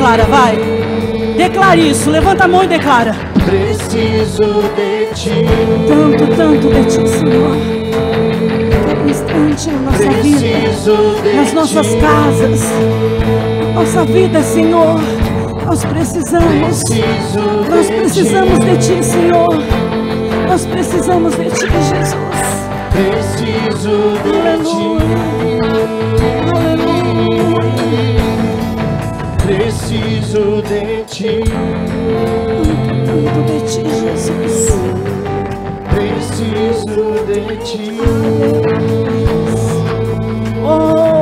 Declara, 0.00 0.24
vai. 0.24 0.58
Declare 1.36 1.80
isso, 1.90 2.10
levanta 2.10 2.44
a 2.44 2.48
mão 2.48 2.64
e 2.64 2.68
declara. 2.68 3.14
Preciso 3.44 4.62
de 4.74 5.06
ti. 5.14 5.30
Tanto, 5.86 6.26
tanto 6.36 6.68
de 6.68 6.84
ti, 6.84 7.06
Senhor. 7.08 7.56
Cada 8.86 9.10
instante 9.10 9.70
na 9.70 9.80
nossa 9.82 10.10
vida, 10.22 10.58
Preciso 10.58 11.22
de 11.22 11.32
nas 11.34 11.52
nossas 11.52 11.86
ti. 11.86 11.96
casas, 11.98 12.60
nossa 13.74 14.04
vida, 14.06 14.42
Senhor. 14.42 14.98
Nós 15.66 15.84
precisamos, 15.84 16.82
Preciso 16.82 17.40
nós 17.68 17.86
de 17.86 17.92
precisamos 17.94 18.58
ti. 18.58 18.64
de 18.64 18.76
ti, 18.78 19.04
Senhor. 19.04 19.48
Nós 20.48 20.64
precisamos 20.66 21.34
de 21.36 21.44
ti, 21.44 21.66
Jesus. 21.66 22.50
Preciso 22.90 24.14
de 24.24 24.48
Aleluia. 24.48 25.00
ti. 25.00 26.39
Preciso 29.90 30.62
de 30.62 31.04
ti. 31.04 31.42
De 33.46 33.58
ti, 33.66 33.82
Jesus. 33.82 34.70
Preciso 35.90 37.04
de 37.26 37.56
ti. 37.56 37.98
Oh, 40.62 41.19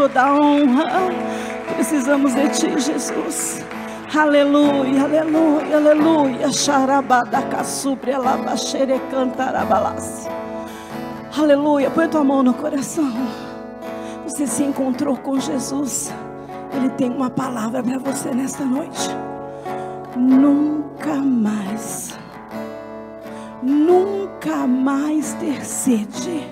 toda 0.00 0.32
honra. 0.32 1.12
Precisamos 1.74 2.34
de 2.34 2.48
Ti, 2.48 2.80
Jesus. 2.80 3.62
Aleluia, 4.16 5.04
aleluia, 5.04 5.76
aleluia. 5.76 6.52
Xarabada 6.52 7.42
caçubre 7.42 8.12
alabaxere 8.12 8.98
cantarabalas. 9.10 10.26
Aleluia. 11.38 11.90
Põe 11.90 12.08
tua 12.08 12.24
mão 12.24 12.42
no 12.42 12.54
coração. 12.54 13.12
Você 14.24 14.46
se 14.46 14.62
encontrou 14.64 15.18
com 15.18 15.38
Jesus. 15.38 16.10
Ele 16.72 16.88
tem 16.90 17.10
uma 17.10 17.28
palavra 17.28 17.82
para 17.82 17.98
você 17.98 18.30
nesta 18.30 18.64
noite. 18.64 19.10
Nunca 20.16 21.14
mais, 21.16 22.18
nunca 23.62 24.66
mais 24.66 25.34
ter 25.34 25.64
sede, 25.64 26.46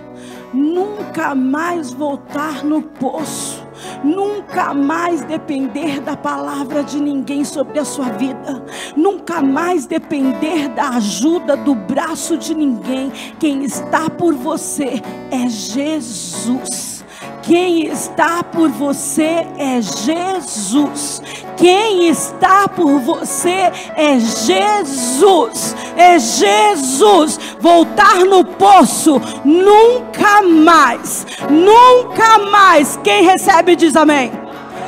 nunca 0.53 1.35
mais 1.35 1.93
voltar 1.93 2.65
no 2.65 2.83
poço, 2.83 3.67
nunca 4.03 4.73
mais 4.73 5.23
depender 5.25 6.01
da 6.01 6.17
palavra 6.17 6.83
de 6.83 7.01
ninguém 7.01 7.45
sobre 7.45 7.79
a 7.79 7.85
sua 7.85 8.11
vida, 8.11 8.65
nunca 8.97 9.41
mais 9.41 9.87
depender 9.87 10.69
da 10.69 10.91
ajuda 10.91 11.57
do 11.57 11.75
braço 11.75 12.37
de 12.37 12.55
ninguém. 12.55 13.11
Quem 13.39 13.65
está 13.65 14.09
por 14.11 14.35
você 14.35 15.03
é 15.31 15.49
Jesus. 15.49 17.05
Quem 17.43 17.87
está 17.87 18.43
por 18.43 18.69
você 18.69 19.47
é 19.57 19.81
Jesus. 19.81 21.23
Quem 21.59 22.09
está 22.09 22.69
por 22.69 23.01
você 23.01 23.71
é 23.97 24.19
Jesus. 24.19 25.77
É 25.97 26.19
Jesus. 26.19 27.39
Voltar 27.61 28.25
no 28.25 28.45
poço 28.45 29.21
nunca 29.45 30.43
mais. 30.43 31.27
Nunca 31.51 32.39
mais. 32.51 32.99
Quem 33.03 33.25
recebe 33.25 33.75
diz 33.77 33.97
amém. 33.97 34.31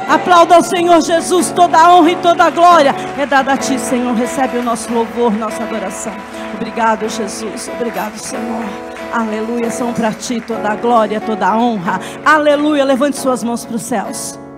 Aplauda 0.09 0.57
ao 0.57 0.63
Senhor 0.63 1.01
Jesus, 1.01 1.53
toda 1.53 1.79
a 1.79 1.95
honra 1.95 2.11
e 2.11 2.17
toda 2.17 2.45
a 2.45 2.51
glória 2.51 2.95
é 3.17 3.25
dada 3.27 3.53
a 3.53 3.57
Ti, 3.57 3.79
Senhor. 3.79 4.13
Recebe 4.15 4.59
o 4.59 4.63
nosso 4.63 4.93
louvor, 4.93 5.33
nossa 5.33 5.63
adoração. 5.63 6.13
Obrigado, 6.55 7.09
Jesus. 7.09 7.71
Obrigado, 7.77 8.17
Senhor. 8.17 8.65
Aleluia, 9.13 9.71
são 9.71 9.93
para 9.93 10.13
ti 10.13 10.41
toda 10.41 10.71
a 10.71 10.77
glória, 10.77 11.21
toda 11.21 11.47
a 11.47 11.57
honra. 11.57 12.01
Aleluia, 12.25 12.85
levante 12.85 13.19
suas 13.19 13.43
mãos 13.43 13.65
para 13.65 13.77
os 13.77 13.83
céus. 13.83 14.50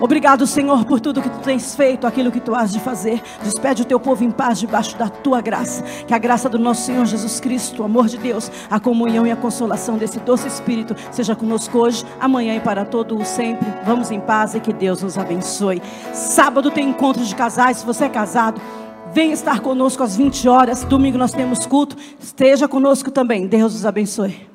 Obrigado, 0.00 0.46
Senhor, 0.46 0.84
por 0.86 0.98
tudo 0.98 1.20
que 1.20 1.28
tu 1.28 1.38
tens 1.40 1.74
feito, 1.74 2.06
aquilo 2.06 2.32
que 2.32 2.40
tu 2.40 2.54
has 2.54 2.72
de 2.72 2.80
fazer. 2.80 3.22
Despede 3.42 3.82
o 3.82 3.84
teu 3.84 4.00
povo 4.00 4.24
em 4.24 4.30
paz 4.30 4.58
debaixo 4.58 4.96
da 4.96 5.08
tua 5.08 5.42
graça. 5.42 5.84
Que 6.06 6.14
a 6.14 6.18
graça 6.18 6.48
do 6.48 6.58
nosso 6.58 6.82
Senhor 6.82 7.04
Jesus 7.04 7.38
Cristo, 7.38 7.82
o 7.82 7.84
amor 7.84 8.08
de 8.08 8.16
Deus, 8.16 8.50
a 8.70 8.80
comunhão 8.80 9.26
e 9.26 9.30
a 9.30 9.36
consolação 9.36 9.98
desse 9.98 10.18
doce 10.20 10.48
Espírito 10.48 10.96
seja 11.12 11.36
conosco 11.36 11.78
hoje, 11.78 12.04
amanhã 12.18 12.56
e 12.56 12.60
para 12.60 12.84
todo 12.84 13.16
o 13.16 13.24
sempre. 13.24 13.68
Vamos 13.84 14.10
em 14.10 14.20
paz 14.20 14.54
e 14.54 14.60
que 14.60 14.72
Deus 14.72 15.02
nos 15.02 15.18
abençoe. 15.18 15.82
Sábado 16.14 16.70
tem 16.70 16.88
encontro 16.88 17.22
de 17.22 17.34
casais. 17.34 17.78
Se 17.78 17.86
você 17.86 18.04
é 18.04 18.08
casado, 18.08 18.60
Venha 19.12 19.34
estar 19.34 19.58
conosco 19.60 20.04
às 20.04 20.16
20 20.16 20.48
horas. 20.48 20.84
Domingo 20.84 21.18
nós 21.18 21.32
temos 21.32 21.66
culto. 21.66 21.96
Esteja 22.20 22.68
conosco 22.68 23.10
também. 23.10 23.46
Deus 23.46 23.74
os 23.74 23.84
abençoe. 23.84 24.49